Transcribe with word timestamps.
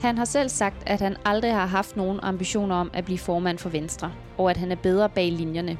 Han 0.00 0.18
har 0.18 0.24
selv 0.24 0.48
sagt, 0.48 0.82
at 0.86 1.00
han 1.00 1.16
aldrig 1.24 1.52
har 1.52 1.66
haft 1.66 1.96
nogen 1.96 2.20
ambitioner 2.22 2.76
om 2.76 2.90
at 2.94 3.04
blive 3.04 3.18
formand 3.18 3.58
for 3.58 3.68
Venstre, 3.68 4.12
og 4.38 4.50
at 4.50 4.56
han 4.56 4.72
er 4.72 4.76
bedre 4.76 5.08
bag 5.08 5.32
linjerne. 5.32 5.78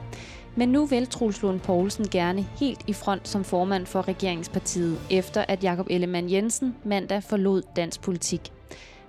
Men 0.56 0.68
nu 0.68 0.86
vil 0.86 1.06
Truls 1.06 1.42
Lund 1.42 1.60
Poulsen 1.60 2.08
gerne 2.08 2.46
helt 2.60 2.80
i 2.86 2.92
front 2.92 3.28
som 3.28 3.44
formand 3.44 3.86
for 3.86 4.08
regeringspartiet, 4.08 4.98
efter 5.10 5.44
at 5.48 5.64
Jakob 5.64 5.86
Ellemann 5.90 6.30
Jensen 6.30 6.76
mandag 6.84 7.22
forlod 7.22 7.62
dansk 7.76 8.00
politik. 8.00 8.52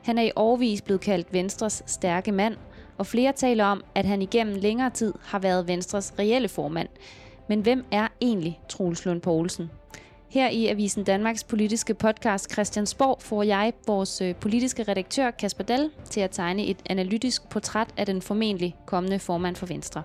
Han 0.04 0.18
er 0.18 0.24
i 0.24 0.32
årvis 0.36 0.82
blevet 0.82 1.02
kaldt 1.02 1.34
Venstres 1.34 1.84
stærke 1.86 2.32
mand, 2.32 2.56
og 2.98 3.06
flere 3.06 3.34
taler 3.34 3.66
om, 3.66 3.84
at 3.96 4.06
han 4.06 4.22
igennem 4.22 4.56
længere 4.56 4.90
tid 4.90 5.14
har 5.24 5.40
været 5.40 5.68
Venstres 5.68 6.14
reelle 6.20 6.48
formand. 6.48 6.90
Men 7.48 7.62
hvem 7.62 7.86
er 7.92 8.08
egentlig 8.22 8.60
Truls 8.70 9.06
Lund 9.06 9.22
Poulsen? 9.22 9.70
Her 10.30 10.50
i 10.50 10.68
Avisen 10.68 11.04
Danmarks 11.04 11.44
politiske 11.44 11.94
podcast 11.94 12.52
Christiansborg 12.52 13.22
får 13.22 13.44
jeg 13.44 13.74
vores 13.88 14.22
øh, 14.22 14.36
politiske 14.36 14.84
redaktør 14.84 15.32
Kasper 15.32 15.64
Dahl 15.64 15.90
til 16.10 16.22
at 16.22 16.32
tegne 16.32 16.66
et 16.66 16.78
analytisk 16.90 17.50
portræt 17.50 17.88
af 17.98 18.06
den 18.06 18.22
formentlig 18.22 18.76
kommende 18.86 19.20
formand 19.20 19.56
for 19.56 19.66
Venstre. 19.66 20.04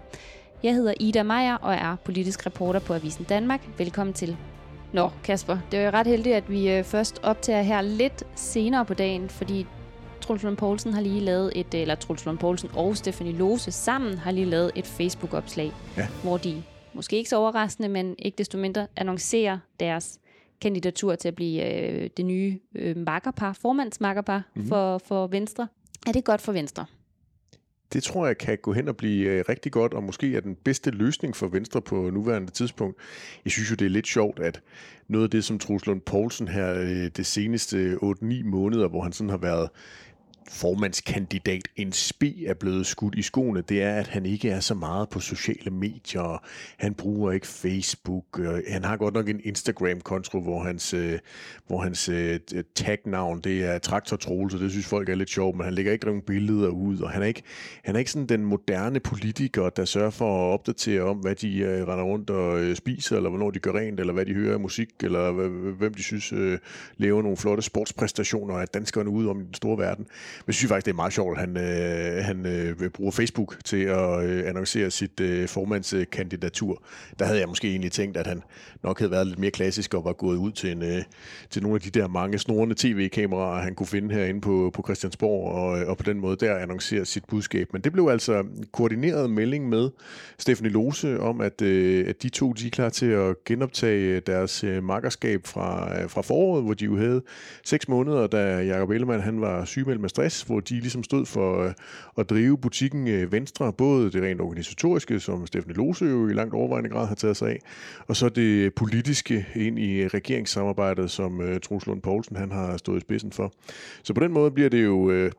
Jeg 0.63 0.75
hedder 0.75 0.95
Ida 1.01 1.23
Meier 1.23 1.55
og 1.55 1.75
er 1.75 1.97
politisk 2.05 2.47
reporter 2.47 2.81
på 2.81 2.95
Avisen 2.95 3.25
Danmark. 3.25 3.61
Velkommen 3.79 4.15
til. 4.15 4.37
Nå, 4.93 5.11
Kasper, 5.25 5.59
det 5.71 5.79
er 5.79 5.85
jo 5.85 5.91
ret 5.91 6.07
heldigt, 6.07 6.37
at 6.37 6.51
vi 6.51 6.71
øh, 6.71 6.85
først 6.85 7.21
optager 7.23 7.63
her 7.63 7.81
lidt 7.81 8.25
senere 8.35 8.85
på 8.85 8.95
dagen, 8.95 9.29
fordi 9.29 9.67
Truls 10.21 10.43
Lund 10.43 10.57
Poulsen 10.57 10.95
har 10.95 11.01
lige 11.01 11.21
lavet 11.21 11.53
et, 11.55 11.75
eller 11.75 11.95
Truls 11.95 12.25
Lund 12.25 12.39
Poulsen 12.39 12.71
og 12.75 12.97
Stephanie 12.97 13.33
Lose 13.33 13.73
sammen 13.73 14.19
har 14.19 14.31
lige 14.31 14.47
lavet 14.47 14.73
et 14.75 14.87
Facebook-opslag, 14.87 15.73
ja. 15.97 16.07
hvor 16.23 16.37
de 16.37 16.63
måske 16.95 17.17
ikke 17.17 17.31
så 17.31 17.37
overraskende, 17.37 17.89
men 17.89 18.15
ikke 18.19 18.39
desto 18.39 18.59
mindre 18.59 18.87
annoncerer 18.97 19.59
deres 19.81 20.19
kandidatur 20.65 21.15
til 21.15 21.29
at 21.29 21.35
blive 21.35 21.91
øh, 21.91 22.11
det 22.17 22.25
nye 22.25 22.59
øh, 22.75 22.97
makkerpar, 22.97 23.53
formandsmakkerpar 23.53 24.43
mm-hmm. 24.55 24.69
for, 24.69 24.99
for 24.99 25.27
Venstre. 25.27 25.69
Er 26.07 26.13
det 26.13 26.25
godt 26.25 26.41
for 26.41 26.53
Venstre? 26.53 26.87
Det 27.93 28.03
tror 28.03 28.27
jeg 28.27 28.39
kan 28.39 28.59
gå 28.63 28.73
hen 28.73 28.89
og 28.89 28.97
blive 28.97 29.29
øh, 29.29 29.45
rigtig 29.49 29.73
godt, 29.73 29.95
og 29.95 30.03
måske 30.03 30.37
er 30.37 30.41
den 30.41 30.55
bedste 30.65 30.91
løsning 30.91 31.37
for 31.37 31.49
Venstre 31.49 31.81
på 31.83 32.11
nuværende 32.11 32.51
tidspunkt. 32.51 32.99
Jeg 33.45 33.53
synes 33.53 33.71
jo, 33.71 33.77
det 33.77 33.85
er 33.85 33.91
lidt 33.91 34.07
sjovt, 34.07 34.41
at 34.41 34.61
noget 35.09 35.25
af 35.25 35.31
det, 35.31 35.45
som 35.45 35.59
Truls 35.59 35.87
Lund 35.87 36.01
Poulsen 36.01 36.49
her 36.49 36.75
øh, 36.75 37.11
det 37.17 37.27
seneste 37.27 37.99
8-9 38.03 38.45
måneder, 38.45 38.89
hvor 38.89 39.03
han 39.03 39.13
sådan 39.13 39.31
har 39.31 39.37
været 39.37 39.69
formandskandidat 40.49 41.69
en 41.77 41.93
spi 41.93 42.45
er 42.45 42.55
blevet 42.55 42.87
skudt 42.87 43.15
i 43.15 43.23
skoene, 43.23 43.61
det 43.61 43.83
er, 43.83 43.95
at 43.95 44.07
han 44.07 44.27
ikke 44.27 44.51
er 44.51 44.61
så 44.61 44.75
meget 44.75 45.09
på 45.09 45.21
sociale 45.21 45.71
medier. 45.71 46.45
Han 46.77 46.95
bruger 46.95 47.33
ikke 47.33 47.47
Facebook. 47.47 48.25
Øh, 48.39 48.63
han 48.69 48.85
har 48.85 48.97
godt 48.97 49.15
nok 49.15 49.29
en 49.29 49.41
Instagram-konto, 49.45 50.41
hvor 50.41 50.63
hans, 50.63 50.95
øh, 50.95 51.19
hvor 51.67 51.83
hans 51.83 52.09
øh, 52.09 52.41
tagnavn 52.75 53.41
det 53.41 53.65
er 53.65 53.79
Traktor 53.79 54.17
Troels, 54.17 54.55
det 54.55 54.71
synes 54.71 54.87
folk 54.87 55.09
er 55.09 55.15
lidt 55.15 55.31
sjovt, 55.31 55.57
men 55.57 55.65
han 55.65 55.75
lægger 55.75 55.93
ikke 55.93 56.07
nogen 56.07 56.23
billeder 56.23 56.69
ud, 56.69 57.01
og 57.01 57.11
han 57.11 57.23
er 57.23 57.27
ikke, 57.27 57.43
han 57.85 57.95
er 57.95 57.99
ikke 57.99 58.11
sådan 58.11 58.27
den 58.27 58.45
moderne 58.45 59.01
politiker, 59.01 59.69
der 59.69 59.85
sørger 59.85 60.11
for 60.11 60.49
at 60.49 60.53
opdatere 60.53 61.03
om, 61.03 61.17
hvad 61.17 61.35
de 61.35 61.85
render 61.89 62.05
rundt 62.05 62.31
og 62.31 62.77
spiser, 62.77 63.17
eller 63.17 63.31
hvornår 63.31 63.51
de 63.51 63.59
gør 63.59 63.73
rent, 63.73 64.01
eller 64.01 64.13
hvad 64.13 64.27
de 64.27 64.35
hører 64.35 64.55
af 64.55 64.61
musik, 64.61 64.89
eller 65.03 65.33
hvem 65.73 65.95
de 65.95 66.03
synes 66.03 66.33
uh, 66.33 66.55
laver 66.97 67.23
nogle 67.23 67.37
flotte 67.37 67.63
sportspræstationer 67.63 68.55
af 68.55 68.69
danskerne 68.69 69.11
ude 69.11 69.31
om 69.31 69.41
i 69.41 69.45
den 69.45 69.55
store 69.55 69.79
verden. 69.79 70.07
Men 70.39 70.47
jeg 70.47 70.55
synes 70.55 70.69
faktisk, 70.69 70.87
det 70.87 70.93
er 70.93 70.97
meget 70.97 71.13
sjovt, 71.13 71.39
at 71.39 71.41
han, 71.41 71.57
øh, 71.57 72.25
han 72.25 72.47
øh, 72.47 72.91
bruger 72.91 73.11
Facebook 73.11 73.57
til 73.65 73.83
at 73.83 74.25
øh, 74.25 74.49
annoncere 74.49 74.91
sit 74.91 75.21
øh, 75.21 75.49
formandskandidatur. 75.49 76.83
Der 77.19 77.25
havde 77.25 77.41
jeg 77.41 77.49
måske 77.49 77.69
egentlig 77.69 77.93
tænkt, 77.93 78.17
at 78.17 78.27
han 78.27 78.43
nok 78.83 78.99
havde 78.99 79.11
været 79.11 79.27
lidt 79.27 79.39
mere 79.39 79.51
klassisk 79.51 79.95
og 79.95 80.05
var 80.05 80.13
gået 80.13 80.37
ud 80.37 80.53
til, 80.53 80.73
en, 80.73 80.83
øh, 80.83 81.03
til 81.51 81.63
nogle 81.63 81.75
af 81.75 81.81
de 81.81 81.91
der 81.91 82.09
mange 82.09 82.39
snorende 82.39 82.75
tv-kameraer, 82.79 83.63
han 83.63 83.75
kunne 83.75 83.87
finde 83.87 84.15
herinde 84.15 84.41
på, 84.41 84.71
på 84.75 84.83
Christiansborg, 84.83 85.53
og, 85.53 85.81
øh, 85.81 85.89
og 85.89 85.97
på 85.97 86.03
den 86.03 86.21
måde 86.21 86.37
der 86.37 86.57
annoncere 86.57 87.05
sit 87.05 87.25
budskab. 87.25 87.73
Men 87.73 87.83
det 87.83 87.93
blev 87.93 88.09
altså 88.09 88.45
koordineret 88.73 89.31
melding 89.31 89.69
med 89.69 89.91
Stefanie 90.39 90.73
Lose 90.73 91.21
om, 91.21 91.41
at, 91.41 91.63
øh, 91.63 92.09
at 92.09 92.23
de 92.23 92.29
to 92.29 92.53
de 92.53 92.67
er 92.67 92.71
klar 92.71 92.89
til 92.89 93.07
at 93.07 93.45
genoptage 93.45 94.21
deres 94.21 94.65
øh, 94.65 94.85
makkerskab 94.85 95.47
fra, 95.47 96.01
øh, 96.03 96.11
fra 96.11 96.23
foråret, 96.23 96.65
hvor 96.65 96.75
de 96.75 96.85
jo 96.85 96.97
havde 96.97 97.23
seks 97.65 97.89
måneder, 97.89 98.27
da 98.27 98.65
Jacob 98.65 98.91
Ellemann 98.91 99.23
han 99.23 99.41
var 99.41 99.65
sygemeldt 99.65 100.01
med 100.01 100.09
stress, 100.09 100.24
hvor 100.47 100.61
de 100.61 100.75
ligesom 100.81 101.03
stod 101.03 101.27
for 101.27 101.63
øh, 101.63 101.73
at 102.19 102.31
drive 102.31 102.59
butikken 102.59 103.09
øh, 103.09 103.33
Venstre, 103.33 103.73
både 103.73 104.13
det 104.13 104.23
rent 104.23 104.41
organisatoriske, 104.41 105.21
som 105.21 105.47
Stefan 105.47 105.75
Lose 105.75 106.05
jo 106.05 106.29
i 106.29 106.33
langt 106.33 106.55
overvejende 106.55 106.91
grad 106.91 107.07
har 107.07 107.15
taget 107.15 107.37
sig 107.37 107.49
af, 107.49 107.59
og 108.07 108.17
så 108.17 108.29
det 108.29 108.75
politiske 108.75 109.47
ind 109.55 109.79
i 109.79 109.93
øh, 109.93 110.11
regeringssamarbejdet, 110.15 111.11
som 111.11 111.41
øh, 111.41 111.61
Truls 111.61 111.87
Lund 111.87 112.03
Poulsen 112.03 112.37
han 112.37 112.53
har 112.53 112.77
stået 112.77 112.97
i 112.97 113.01
spidsen 113.01 113.33
for. 113.33 113.53
Så 114.03 114.15
på 114.15 114.21
den 114.21 114.33
måde 114.33 114.51
bliver 114.51 114.69
det 114.71 114.85
jo 114.85 115.11
øh, 115.11 115.33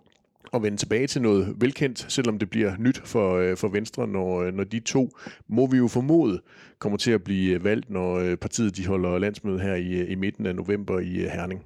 at 0.54 0.64
vende 0.64 0.78
tilbage 0.78 1.08
til 1.08 1.22
noget 1.22 1.56
velkendt, 1.58 2.06
selvom 2.10 2.40
det 2.40 2.50
bliver 2.50 2.76
nyt 2.80 3.02
for, 3.06 3.36
øh, 3.36 3.58
for 3.58 3.68
Venstre, 3.68 4.08
når, 4.08 4.52
når 4.52 4.64
de 4.64 4.80
to, 4.80 5.10
må 5.48 5.68
vi 5.68 5.78
jo 5.78 5.88
formode, 5.88 6.42
kommer 6.80 6.98
til 6.98 7.12
at 7.12 7.24
blive 7.24 7.64
valgt, 7.64 7.90
når 7.90 8.36
partiet 8.36 8.78
de 8.78 8.88
holder 8.88 9.18
landsmøde 9.18 9.60
her 9.60 9.76
i, 9.76 10.08
i 10.08 10.16
midten 10.16 10.46
af 10.46 10.56
november 10.56 11.00
i 11.00 11.14
Herning. 11.14 11.62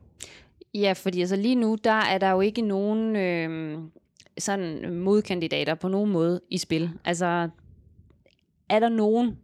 Ja, 0.73 0.93
fordi 0.93 1.21
altså 1.21 1.35
lige 1.35 1.55
nu, 1.55 1.77
der 1.83 1.91
er 1.91 2.17
der 2.17 2.31
jo 2.31 2.41
ikke 2.41 2.61
nogen 2.61 3.15
øh, 3.15 3.79
sådan 4.37 4.93
modkandidater 4.93 5.75
på 5.75 5.87
nogen 5.87 6.11
måde 6.11 6.41
i 6.49 6.57
spil. 6.57 6.91
Altså, 7.05 7.49
er 8.69 8.79
der 8.79 8.89
nogen, 8.89 9.37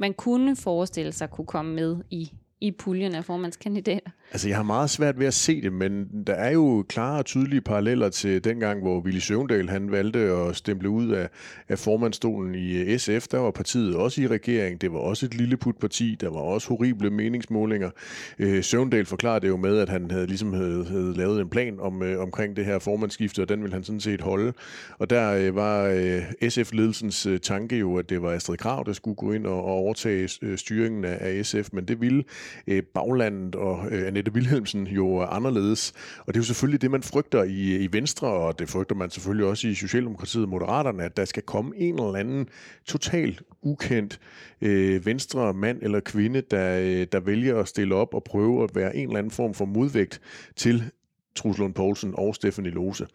man 0.00 0.14
kunne 0.14 0.56
forestille 0.56 1.12
sig 1.12 1.30
kunne 1.30 1.46
komme 1.46 1.74
med 1.74 1.96
i, 2.10 2.32
i 2.60 2.70
puljen 2.70 3.14
af 3.14 3.24
formandskandidater? 3.24 4.10
Altså, 4.32 4.48
jeg 4.48 4.56
har 4.56 4.62
meget 4.62 4.90
svært 4.90 5.18
ved 5.18 5.26
at 5.26 5.34
se 5.34 5.60
det, 5.60 5.72
men 5.72 6.08
der 6.26 6.34
er 6.34 6.50
jo 6.50 6.84
klare 6.88 7.18
og 7.18 7.24
tydelige 7.24 7.60
paralleller 7.60 8.08
til 8.08 8.44
dengang, 8.44 8.82
hvor 8.82 9.00
Willy 9.00 9.18
Søvndal 9.18 9.68
han 9.68 9.90
valgte 9.90 10.18
at 10.18 10.56
stemple 10.56 10.88
ud 10.88 11.08
af, 11.08 11.28
af 11.68 11.78
formandstolen 11.78 12.54
i 12.54 12.72
øh, 12.72 12.98
SF. 12.98 13.28
Der 13.28 13.38
var 13.38 13.50
partiet 13.50 13.96
også 13.96 14.22
i 14.22 14.26
regering. 14.26 14.80
Det 14.80 14.92
var 14.92 14.98
også 14.98 15.26
et 15.26 15.34
lille 15.34 15.56
parti. 15.56 16.16
Der 16.20 16.30
var 16.30 16.40
også 16.40 16.68
horrible 16.68 17.10
meningsmålinger. 17.10 17.90
Øh, 18.38 18.64
Søvndal 18.64 19.06
forklarede 19.06 19.40
det 19.40 19.48
jo 19.48 19.56
med, 19.56 19.78
at 19.78 19.88
han 19.88 20.10
havde, 20.10 20.26
ligesom 20.26 20.52
havde, 20.52 20.84
havde 20.84 21.14
lavet 21.16 21.40
en 21.40 21.48
plan 21.48 21.80
om, 21.80 22.02
øh, 22.02 22.22
omkring 22.22 22.56
det 22.56 22.64
her 22.64 22.78
formandsskifte, 22.78 23.42
og 23.42 23.48
den 23.48 23.62
ville 23.62 23.74
han 23.74 23.84
sådan 23.84 24.00
set 24.00 24.20
holde. 24.20 24.52
Og 24.98 25.10
der 25.10 25.32
øh, 25.32 25.56
var 25.56 25.84
øh, 25.84 26.22
SF-ledelsens 26.48 27.26
øh, 27.26 27.40
tanke 27.40 27.76
jo, 27.76 27.96
at 27.96 28.10
det 28.10 28.22
var 28.22 28.32
Astrid 28.32 28.56
Krav, 28.56 28.82
der 28.86 28.92
skulle 28.92 29.16
gå 29.16 29.32
ind 29.32 29.46
og, 29.46 29.64
og 29.64 29.72
overtage 29.72 30.28
øh, 30.42 30.58
styringen 30.58 31.04
af, 31.04 31.18
af 31.20 31.46
SF, 31.46 31.68
men 31.72 31.84
det 31.84 32.00
ville 32.00 32.24
øh, 32.66 32.82
baglandet 32.82 33.54
og 33.54 33.86
øh, 33.90 34.06
Annette 34.06 34.32
Wilhelmsen 34.32 34.86
jo 34.86 35.22
anderledes. 35.22 35.92
Og 36.18 36.26
det 36.26 36.36
er 36.36 36.40
jo 36.40 36.44
selvfølgelig 36.44 36.82
det, 36.82 36.90
man 36.90 37.02
frygter 37.02 37.42
i, 37.42 37.76
i 37.76 37.88
Venstre, 37.92 38.28
og 38.28 38.58
det 38.58 38.68
frygter 38.68 38.94
man 38.94 39.10
selvfølgelig 39.10 39.46
også 39.46 39.68
i 39.68 39.74
Socialdemokratiet 39.74 40.44
og 40.44 40.48
Moderaterne, 40.48 41.04
at 41.04 41.16
der 41.16 41.24
skal 41.24 41.42
komme 41.42 41.76
en 41.76 41.94
eller 41.94 42.14
anden 42.14 42.48
totalt 42.86 43.42
ukendt 43.62 44.20
øh, 44.60 45.06
venstre 45.06 45.54
mand 45.54 45.78
eller 45.82 46.00
kvinde, 46.00 46.40
der, 46.40 46.80
øh, 46.80 47.06
der 47.12 47.20
vælger 47.20 47.58
at 47.58 47.68
stille 47.68 47.94
op 47.94 48.14
og 48.14 48.24
prøve 48.24 48.64
at 48.64 48.70
være 48.74 48.96
en 48.96 49.06
eller 49.06 49.18
anden 49.18 49.30
form 49.30 49.54
for 49.54 49.64
modvægt 49.64 50.20
til 50.56 50.90
Truls 51.34 51.58
Lund 51.58 51.74
Poulsen 51.74 52.14
og 52.14 52.34
Stephanie 52.34 52.70
Lose. 52.70 53.06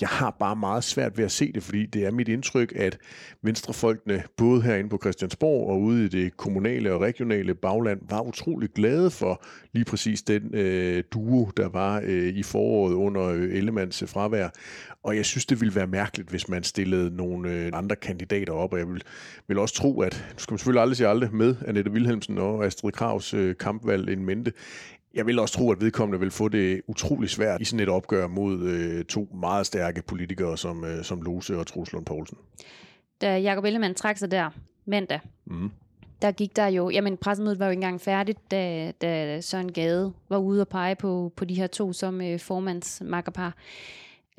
Jeg 0.00 0.08
har 0.08 0.36
bare 0.40 0.56
meget 0.56 0.84
svært 0.84 1.18
ved 1.18 1.24
at 1.24 1.30
se 1.30 1.52
det, 1.52 1.62
fordi 1.62 1.86
det 1.86 2.06
er 2.06 2.10
mit 2.10 2.28
indtryk, 2.28 2.72
at 2.76 2.98
venstrefolkene, 3.42 4.22
både 4.36 4.62
herinde 4.62 4.90
på 4.90 4.98
Christiansborg 5.02 5.70
og 5.70 5.80
ude 5.80 6.04
i 6.04 6.08
det 6.08 6.36
kommunale 6.36 6.92
og 6.92 7.00
regionale 7.00 7.54
bagland, 7.54 8.00
var 8.08 8.20
utrolig 8.20 8.68
glade 8.74 9.10
for 9.10 9.44
lige 9.72 9.84
præcis 9.84 10.22
den 10.22 10.54
øh, 10.54 11.04
duo, 11.12 11.50
der 11.56 11.68
var 11.68 12.02
øh, 12.04 12.28
i 12.28 12.42
foråret 12.42 12.94
under 12.94 13.24
øh, 13.24 13.54
Ellemands 13.54 14.02
øh, 14.02 14.08
fravær. 14.08 14.48
Og 15.02 15.16
jeg 15.16 15.24
synes, 15.24 15.46
det 15.46 15.60
ville 15.60 15.74
være 15.74 15.86
mærkeligt, 15.86 16.30
hvis 16.30 16.48
man 16.48 16.62
stillede 16.62 17.16
nogle 17.16 17.50
øh, 17.50 17.70
andre 17.74 17.96
kandidater 17.96 18.52
op, 18.52 18.72
og 18.72 18.78
jeg 18.78 18.88
vil, 18.88 19.02
vil 19.48 19.58
også 19.58 19.74
tro, 19.74 20.00
at, 20.00 20.24
nu 20.32 20.38
skal 20.38 20.52
man 20.52 20.58
selvfølgelig 20.58 20.82
aldrig 20.82 20.96
sige 20.96 21.08
aldrig 21.08 21.34
med 21.34 21.56
Annette 21.66 21.90
Wilhelmsen 21.90 22.38
og 22.38 22.66
Astrid 22.66 22.92
Kravs 22.92 23.34
øh, 23.34 23.56
kampvalg 23.56 24.10
en 24.10 24.24
mente, 24.24 24.52
jeg 25.18 25.26
vil 25.26 25.38
også 25.38 25.54
tro, 25.54 25.72
at 25.72 25.80
vedkommende 25.80 26.20
vil 26.20 26.30
få 26.30 26.48
det 26.48 26.82
utrolig 26.86 27.30
svært 27.30 27.60
i 27.60 27.64
sådan 27.64 27.80
et 27.80 27.88
opgør 27.88 28.26
mod 28.26 28.62
øh, 28.62 29.04
to 29.04 29.28
meget 29.34 29.66
stærke 29.66 30.02
politikere 30.02 30.58
som, 30.58 30.84
øh, 30.84 31.04
som 31.04 31.22
Lose 31.22 31.58
og 31.58 31.66
Truls 31.66 31.92
Lund 31.92 32.06
Poulsen. 32.06 32.38
Da 33.20 33.38
Jacob 33.40 33.64
Ellemann 33.64 33.94
trak 33.94 34.18
sig 34.18 34.30
der 34.30 34.50
mandag, 34.86 35.20
mm. 35.46 35.70
der 36.22 36.30
gik 36.32 36.56
der 36.56 36.66
jo, 36.66 36.90
jamen 36.90 37.16
pressemødet 37.16 37.58
var 37.58 37.66
jo 37.66 37.70
ikke 37.70 37.78
engang 37.78 38.00
færdigt, 38.00 38.50
da, 38.50 38.92
da 39.02 39.40
Søren 39.40 39.72
Gade 39.72 40.12
var 40.28 40.38
ude 40.38 40.60
og 40.60 40.68
pege 40.68 40.94
på, 40.94 41.32
på 41.36 41.44
de 41.44 41.54
her 41.54 41.66
to 41.66 41.92
som 41.92 42.20
øh, 42.20 42.40
formandsmakkerpar. 42.40 43.54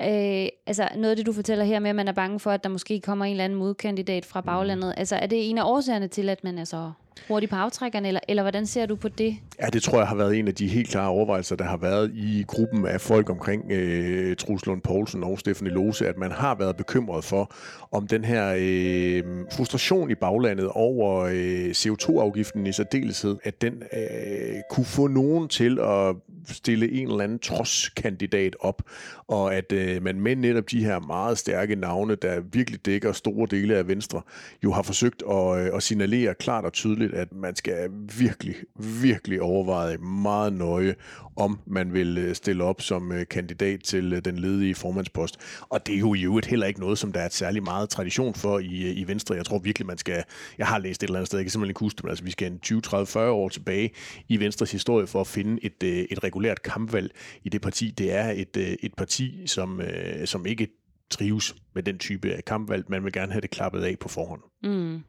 Øh, 0.02 0.48
altså 0.66 0.88
noget 0.96 1.10
af 1.10 1.16
det, 1.16 1.26
du 1.26 1.32
fortæller 1.32 1.64
her 1.64 1.78
med, 1.78 1.90
at 1.90 1.96
man 1.96 2.08
er 2.08 2.12
bange 2.12 2.40
for, 2.40 2.50
at 2.50 2.64
der 2.64 2.70
måske 2.70 3.00
kommer 3.00 3.24
en 3.24 3.30
eller 3.30 3.44
anden 3.44 3.58
modkandidat 3.58 4.24
fra 4.24 4.40
baglandet. 4.40 4.88
Mm. 4.88 4.94
Altså 5.00 5.16
er 5.16 5.26
det 5.26 5.50
en 5.50 5.58
af 5.58 5.64
årsagerne 5.64 6.08
til, 6.08 6.28
at 6.28 6.44
man 6.44 6.58
er 6.58 6.64
så 6.64 6.92
hurtigt 7.28 7.50
på 7.50 7.56
aftrækkerne, 7.56 8.08
eller, 8.08 8.20
eller 8.28 8.42
hvordan 8.42 8.66
ser 8.66 8.86
du 8.86 8.96
på 8.96 9.08
det? 9.08 9.36
Ja, 9.60 9.66
det 9.66 9.82
tror 9.82 9.98
jeg 9.98 10.08
har 10.08 10.16
været 10.16 10.38
en 10.38 10.48
af 10.48 10.54
de 10.54 10.68
helt 10.68 10.88
klare 10.88 11.08
overvejelser, 11.08 11.56
der 11.56 11.64
har 11.64 11.76
været 11.76 12.10
i 12.14 12.44
gruppen 12.48 12.86
af 12.86 13.00
folk 13.00 13.30
omkring 13.30 13.72
øh, 13.72 14.36
Truls 14.36 14.66
Lund 14.66 14.80
Poulsen 14.82 15.24
og 15.24 15.38
Stefanie 15.38 15.72
Lose, 15.72 16.08
at 16.08 16.18
man 16.18 16.32
har 16.32 16.54
været 16.54 16.76
bekymret 16.76 17.24
for, 17.24 17.54
om 17.92 18.06
den 18.06 18.24
her 18.24 18.54
øh, 18.58 19.24
frustration 19.52 20.10
i 20.10 20.14
baglandet 20.14 20.68
over 20.68 21.24
øh, 21.24 21.70
CO2-afgiften 21.70 22.66
i 22.66 22.72
særdeleshed, 22.72 23.36
at 23.44 23.62
den 23.62 23.82
øh, 23.92 24.56
kunne 24.70 24.86
få 24.86 25.06
nogen 25.06 25.48
til 25.48 25.78
at 25.78 26.16
stille 26.48 26.92
en 26.92 27.08
eller 27.08 27.24
anden 27.24 27.38
trodskandidat 27.38 28.56
op, 28.60 28.82
og 29.28 29.54
at 29.54 29.72
øh, 29.72 30.02
man 30.02 30.20
med 30.20 30.36
netop 30.36 30.70
de 30.70 30.84
her 30.84 30.98
meget 30.98 31.38
stærke 31.38 31.76
navne, 31.76 32.14
der 32.14 32.40
virkelig 32.40 32.86
dækker 32.86 33.12
store 33.12 33.46
dele 33.50 33.76
af 33.76 33.88
Venstre, 33.88 34.22
jo 34.64 34.72
har 34.72 34.82
forsøgt 34.82 35.22
at, 35.30 35.58
øh, 35.58 35.76
at 35.76 35.82
signalere 35.82 36.34
klart 36.34 36.64
og 36.64 36.72
tydeligt, 36.72 37.09
at 37.14 37.32
man 37.32 37.56
skal 37.56 37.90
virkelig, 38.18 38.54
virkelig 39.02 39.42
overveje 39.42 39.96
meget 39.98 40.52
nøje, 40.52 40.94
om 41.36 41.58
man 41.66 41.92
vil 41.92 42.18
øh, 42.18 42.34
stille 42.34 42.64
op 42.64 42.80
som 42.80 43.12
øh, 43.12 43.26
kandidat 43.30 43.80
til 43.82 44.12
øh, 44.12 44.24
den 44.24 44.38
ledige 44.38 44.74
formandspost. 44.74 45.36
Og 45.68 45.86
det 45.86 45.94
er 45.94 45.98
jo 45.98 46.14
i 46.14 46.22
øvrigt 46.22 46.46
heller 46.46 46.66
ikke 46.66 46.80
noget, 46.80 46.98
som 46.98 47.12
der 47.12 47.20
er 47.20 47.26
et 47.26 47.32
særlig 47.32 47.62
meget 47.62 47.88
tradition 47.88 48.34
for 48.34 48.58
i, 48.58 48.92
i 48.92 49.08
Venstre. 49.08 49.34
Jeg 49.34 49.44
tror 49.44 49.58
virkelig, 49.58 49.86
man 49.86 49.98
skal... 49.98 50.24
Jeg 50.58 50.66
har 50.66 50.78
læst 50.78 51.02
et 51.02 51.06
eller 51.06 51.18
andet 51.18 51.26
sted, 51.26 51.38
jeg 51.38 51.44
kan 51.44 51.50
simpelthen 51.50 51.70
ikke 51.70 51.80
huske 51.80 51.96
det, 51.96 52.04
men 52.04 52.10
altså, 52.10 52.24
vi 52.24 52.30
skal 52.30 52.52
en 52.52 52.58
20, 52.58 52.80
30, 52.80 53.06
40 53.06 53.30
år 53.30 53.48
tilbage 53.48 53.90
i 54.28 54.40
Venstres 54.40 54.72
historie 54.72 55.06
for 55.06 55.20
at 55.20 55.26
finde 55.26 55.64
et, 55.64 55.82
et 56.12 56.24
regulært 56.24 56.62
kampvalg 56.62 57.10
i 57.44 57.48
det 57.48 57.60
parti. 57.60 57.90
Det 57.90 58.12
er 58.12 58.30
et, 58.30 58.76
et 58.82 58.94
parti, 58.94 59.46
som, 59.46 59.80
som 60.24 60.46
ikke 60.46 60.68
trives 61.10 61.56
med 61.74 61.82
den 61.82 61.98
type 61.98 62.32
af 62.32 62.44
kampvalg. 62.44 62.84
Man 62.88 63.04
vil 63.04 63.12
gerne 63.12 63.32
have 63.32 63.40
det 63.40 63.50
klappet 63.50 63.82
af 63.82 63.98
på 63.98 64.08
forhånd. 64.08 64.40
Mm. 64.62 65.02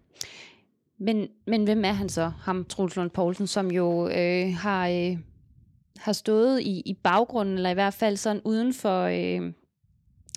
Men, 1.01 1.27
men 1.47 1.63
hvem 1.63 1.85
er 1.85 1.91
han 1.91 2.09
så, 2.09 2.31
ham 2.39 2.65
Troels 2.65 2.95
Lund 2.95 3.09
Poulsen, 3.09 3.47
som 3.47 3.71
jo 3.71 4.07
øh, 4.07 4.55
har, 4.55 4.87
øh, 4.87 5.17
har 5.97 6.13
stået 6.13 6.61
i, 6.61 6.81
i 6.85 6.93
baggrunden, 7.03 7.55
eller 7.55 7.69
i 7.69 7.73
hvert 7.73 7.93
fald 7.93 8.17
sådan 8.17 8.41
uden 8.45 8.73
for... 8.73 9.03
Øh, 9.03 9.53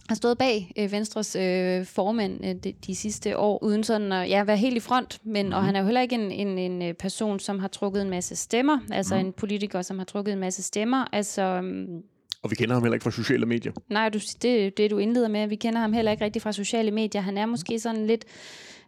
har 0.09 0.15
stået 0.15 0.39
bag 0.39 0.73
øh, 0.79 0.93
Venstres 0.93 1.37
øh, 1.37 1.87
formand 1.87 2.45
øh, 2.45 2.55
de, 2.55 2.73
de 2.87 2.95
sidste 2.95 3.39
år, 3.39 3.63
uden 3.63 3.85
sådan 3.85 4.13
at 4.13 4.29
ja, 4.29 4.45
være 4.45 4.57
helt 4.57 4.77
i 4.77 4.81
front, 4.81 5.21
men, 5.25 5.47
mm. 5.47 5.53
og 5.53 5.61
mhm. 5.61 5.67
han 5.67 5.77
er 5.77 5.81
jo 5.81 5.87
heller 5.87 6.01
ikke 6.01 6.15
en, 6.15 6.31
en, 6.31 6.59
en 6.59 6.83
øh, 6.83 6.95
person, 6.95 7.39
som 7.39 7.59
har 7.59 7.69
trukket 7.69 8.03
en 8.03 8.11
masse 8.11 8.37
stemmer, 8.37 8.79
altså 8.93 9.15
mm. 9.15 9.27
en 9.27 9.33
politiker, 9.33 9.83
som 9.83 9.99
har 9.99 10.05
trukket 10.05 10.33
en 10.33 10.39
masse 10.39 10.63
stemmer, 10.63 11.05
altså... 11.13 11.59
Um, 11.59 12.03
og 12.43 12.51
vi 12.51 12.57
kender 12.57 12.75
ham 12.75 12.83
heller 12.83 12.95
ikke 12.95 13.05
fra 13.05 13.11
sociale 13.11 13.47
medier. 13.47 13.73
Nej, 13.91 14.09
du, 14.09 14.19
det 14.43 14.77
det, 14.77 14.91
du 14.91 14.99
indleder 14.99 15.29
med. 15.29 15.47
Vi 15.47 15.57
kender 15.57 15.81
ham 15.81 15.93
heller 15.93 16.13
ikke 16.13 16.25
rigtig 16.25 16.43
fra 16.43 16.53
sociale 16.53 16.91
medier. 16.91 17.21
Han 17.21 17.39
er 17.39 17.47
måske 17.47 17.79
sådan 17.79 18.07
lidt 18.07 18.25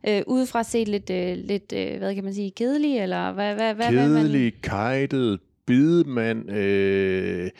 øh, 0.08 0.22
udefra 0.26 0.62
set 0.62 0.88
lidt, 0.88 1.10
øh, 1.10 1.36
lidt 1.36 1.72
øh, 1.72 1.98
hvad 1.98 2.14
kan 2.14 2.24
man 2.24 2.34
sige, 2.34 2.50
kedelig, 2.50 2.98
eller 2.98 3.32
hvad, 3.32 3.54
hvad, 3.54 3.74
hvad, 3.74 3.86
kedelig, 3.86 4.10
hvad 4.10 4.40
man... 4.40 4.52
kajtet, 4.62 5.40
bidemand, 5.66 6.50
øh, 6.50 7.50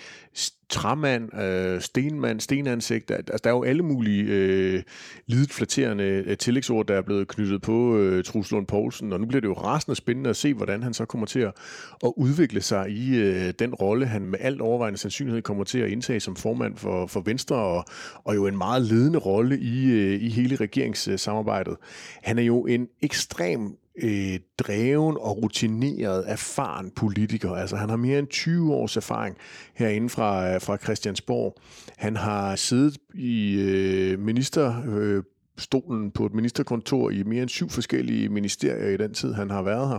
træmand, 0.69 1.39
øh, 1.41 1.81
stenmand, 1.81 2.41
stenansigt. 2.41 3.11
Altså, 3.11 3.41
der 3.45 3.51
er 3.51 3.55
jo 3.55 3.63
alle 3.63 3.83
mulige 3.83 4.23
øh, 4.23 4.83
lidet 5.27 5.51
flatterende 5.51 6.05
øh, 6.05 6.37
tillægsord, 6.37 6.87
der 6.87 6.95
er 6.95 7.03
blevet 7.03 7.29
knyttet 7.29 7.63
på 7.63 7.97
øh, 7.97 8.25
Truls 8.25 8.51
Lund 8.51 8.67
Poulsen, 8.67 9.13
og 9.13 9.21
nu 9.21 9.27
bliver 9.27 9.41
det 9.41 9.49
jo 9.49 9.53
rasende 9.53 9.97
spændende 9.97 10.31
at 10.31 10.37
se, 10.37 10.55
hvordan 10.55 10.83
han 10.83 10.95
så 10.95 11.05
kommer 11.05 11.27
til 11.27 11.41
at, 11.41 11.53
at 12.05 12.13
udvikle 12.17 12.61
sig 12.61 12.91
i 12.91 13.17
øh, 13.17 13.53
den 13.59 13.75
rolle, 13.75 14.07
han 14.07 14.23
med 14.23 14.39
alt 14.43 14.61
overvejende 14.61 14.99
sandsynlighed 14.99 15.43
kommer 15.43 15.65
til 15.65 15.79
at 15.79 15.91
indtage 15.91 16.21
som 16.21 16.37
formand 16.37 16.77
for, 16.77 17.07
for 17.07 17.21
Venstre, 17.21 17.57
og, 17.57 17.85
og 18.25 18.35
jo 18.35 18.47
en 18.47 18.59
meget 18.59 18.83
ledende 18.83 19.19
rolle 19.19 19.59
i, 19.59 19.91
øh, 19.91 20.23
i 20.23 20.29
hele 20.29 20.57
regeringssamarbejdet. 20.57 21.77
Han 22.23 22.39
er 22.39 22.43
jo 22.43 22.67
en 22.67 22.89
ekstrem 23.03 23.77
øh, 24.03 24.39
dreven 24.59 25.17
og 25.21 25.43
rutineret, 25.43 26.25
erfaren 26.27 26.91
politiker. 26.91 27.51
Altså 27.51 27.77
han 27.77 27.89
har 27.89 27.97
mere 27.97 28.19
end 28.19 28.29
20 28.29 28.75
års 28.75 28.97
erfaring 28.97 29.37
herinde 29.75 30.09
fra, 30.09 30.55
øh, 30.55 30.61
fra 30.61 30.77
Christiansborg. 30.77 31.57
Han 31.97 32.17
har 32.17 32.57
siddet 32.57 32.99
i 33.15 33.61
øh, 33.61 34.19
minister... 34.19 34.83
Øh, 34.89 35.23
stolen 35.59 36.11
på 36.11 36.27
et 36.27 36.35
ministerkontor 36.35 37.11
i 37.11 37.23
mere 37.23 37.43
end 37.43 37.49
syv 37.49 37.71
forskellige 37.71 38.29
ministerier 38.29 38.89
i 38.89 38.97
den 38.97 39.15
tid, 39.15 39.33
han 39.33 39.51
har 39.51 39.63
været 39.63 39.89
her. 39.89 39.99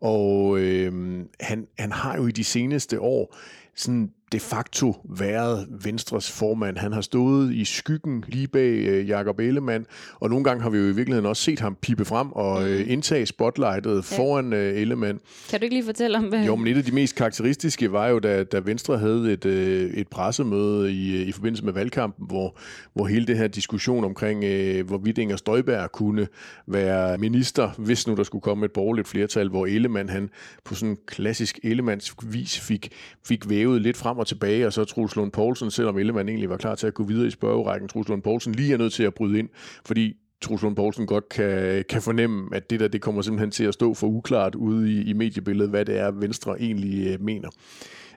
Og 0.00 0.58
øh, 0.58 1.24
han, 1.40 1.66
han 1.78 1.92
har 1.92 2.16
jo 2.16 2.26
i 2.26 2.30
de 2.30 2.44
seneste 2.44 3.00
år 3.00 3.36
sådan 3.74 4.10
de 4.32 4.40
facto 4.40 4.94
været 5.04 5.66
Venstres 5.84 6.30
formand. 6.30 6.76
Han 6.76 6.92
har 6.92 7.00
stået 7.00 7.54
i 7.54 7.64
skyggen 7.64 8.24
lige 8.28 8.48
bag 8.48 8.70
øh, 8.70 9.08
Jakob 9.08 9.38
Ellemann, 9.38 9.86
og 10.14 10.30
nogle 10.30 10.44
gange 10.44 10.62
har 10.62 10.70
vi 10.70 10.78
jo 10.78 10.84
i 10.84 10.92
virkeligheden 10.92 11.26
også 11.26 11.42
set 11.42 11.60
ham 11.60 11.76
pipe 11.80 12.04
frem 12.04 12.32
og 12.32 12.68
øh, 12.68 12.78
mm. 12.78 12.90
indtage 12.90 13.26
spotlightet 13.26 13.94
ja. 13.94 14.16
foran 14.16 14.52
øh, 14.52 14.80
Ellemann. 14.80 15.20
Kan 15.50 15.60
du 15.60 15.64
ikke 15.64 15.76
lige 15.76 15.84
fortælle 15.84 16.18
om 16.18 16.24
hvad? 16.24 16.44
Jo, 16.44 16.56
men 16.56 16.66
et 16.66 16.76
af 16.76 16.84
de 16.84 16.92
mest 16.92 17.14
karakteristiske 17.14 17.92
var 17.92 18.08
jo, 18.08 18.18
da, 18.18 18.44
da 18.44 18.58
Venstre 18.58 18.98
havde 18.98 19.32
et, 19.32 19.44
øh, 19.44 19.90
et 19.90 20.08
pressemøde 20.08 20.92
i, 20.92 21.20
øh, 21.20 21.28
i 21.28 21.32
forbindelse 21.32 21.64
med 21.64 21.72
valgkampen, 21.72 22.26
hvor, 22.26 22.56
hvor 22.94 23.06
hele 23.06 23.26
det 23.26 23.38
her 23.38 23.48
diskussion 23.48 24.04
omkring, 24.04 24.44
øh, 24.44 24.86
hvorvidt 24.86 25.18
Inger 25.18 25.36
Støjberg 25.36 25.92
kunne 25.92 26.28
være 26.66 27.18
minister, 27.18 27.70
hvis 27.78 28.06
nu 28.06 28.14
der 28.14 28.22
skulle 28.22 28.42
komme 28.42 28.64
et 28.64 28.72
borgerligt 28.72 29.08
flertal, 29.08 29.48
hvor 29.48 29.66
Ellemann 29.66 30.08
han 30.08 30.30
på 30.64 30.74
sådan 30.74 30.96
klassisk 31.06 31.58
Ellemanns 31.62 32.14
vis 32.22 32.60
fik, 32.60 32.92
fik 33.26 33.48
vævet 33.48 33.82
lidt 33.82 33.96
frem 33.96 34.19
og 34.20 34.26
tilbage, 34.26 34.66
og 34.66 34.72
så 34.72 34.84
Truls 34.84 35.16
Lund 35.16 35.32
Poulsen, 35.32 35.70
selvom 35.70 35.98
Ellemann 35.98 36.28
egentlig 36.28 36.50
var 36.50 36.56
klar 36.56 36.74
til 36.74 36.86
at 36.86 36.94
gå 36.94 37.04
videre 37.04 37.26
i 37.26 37.30
spørgerækken, 37.30 37.88
Truls 37.88 38.08
Lund 38.08 38.22
Poulsen 38.22 38.54
lige 38.54 38.72
er 38.72 38.78
nødt 38.78 38.92
til 38.92 39.02
at 39.02 39.14
bryde 39.14 39.38
ind, 39.38 39.48
fordi 39.86 40.16
Truls 40.40 40.62
Lund 40.62 40.76
Poulsen 40.76 41.06
godt 41.06 41.28
kan, 41.28 41.84
kan 41.88 42.02
fornemme, 42.02 42.56
at 42.56 42.70
det 42.70 42.80
der 42.80 42.88
det 42.88 43.00
kommer 43.00 43.22
simpelthen 43.22 43.50
til 43.50 43.64
at 43.64 43.74
stå 43.74 43.94
for 43.94 44.06
uklart 44.06 44.54
ude 44.54 44.92
i, 44.92 45.02
i 45.10 45.12
mediebilledet, 45.12 45.70
hvad 45.70 45.84
det 45.84 45.98
er, 45.98 46.10
Venstre 46.10 46.60
egentlig 46.60 47.06
øh, 47.06 47.20
mener. 47.20 47.48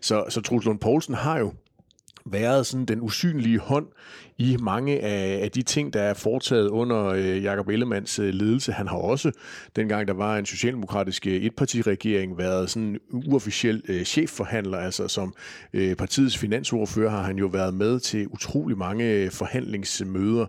Så, 0.01 0.25
så 0.29 0.41
Truls 0.41 0.65
Lund 0.65 0.79
Poulsen 0.79 1.13
har 1.13 1.39
jo 1.39 1.53
været 2.25 2.65
sådan 2.65 2.85
den 2.85 3.01
usynlige 3.01 3.59
hånd 3.59 3.85
i 4.37 4.57
mange 4.61 4.99
af, 4.99 5.43
af 5.43 5.51
de 5.51 5.61
ting, 5.61 5.93
der 5.93 6.01
er 6.01 6.13
foretaget 6.13 6.67
under 6.67 7.05
øh, 7.05 7.43
Jakob 7.43 7.69
Ellemands 7.69 8.19
øh, 8.19 8.33
ledelse. 8.33 8.71
Han 8.71 8.87
har 8.87 8.95
også, 8.95 9.31
dengang 9.75 10.07
der 10.07 10.13
var 10.13 10.37
en 10.37 10.45
socialdemokratisk 10.45 11.27
øh, 11.27 11.33
etpartiregering, 11.33 12.37
været 12.37 12.69
sådan 12.69 12.99
uofficiel 13.11 13.81
øh, 13.87 14.03
chefforhandler, 14.03 14.77
altså 14.77 15.07
som 15.07 15.33
øh, 15.73 15.95
partiets 15.95 16.37
finansordfører 16.37 17.09
har 17.09 17.21
han 17.21 17.37
jo 17.37 17.47
været 17.47 17.73
med 17.73 17.99
til 17.99 18.27
utrolig 18.27 18.77
mange 18.77 19.05
øh, 19.05 19.31
forhandlingsmøder. 19.31 20.45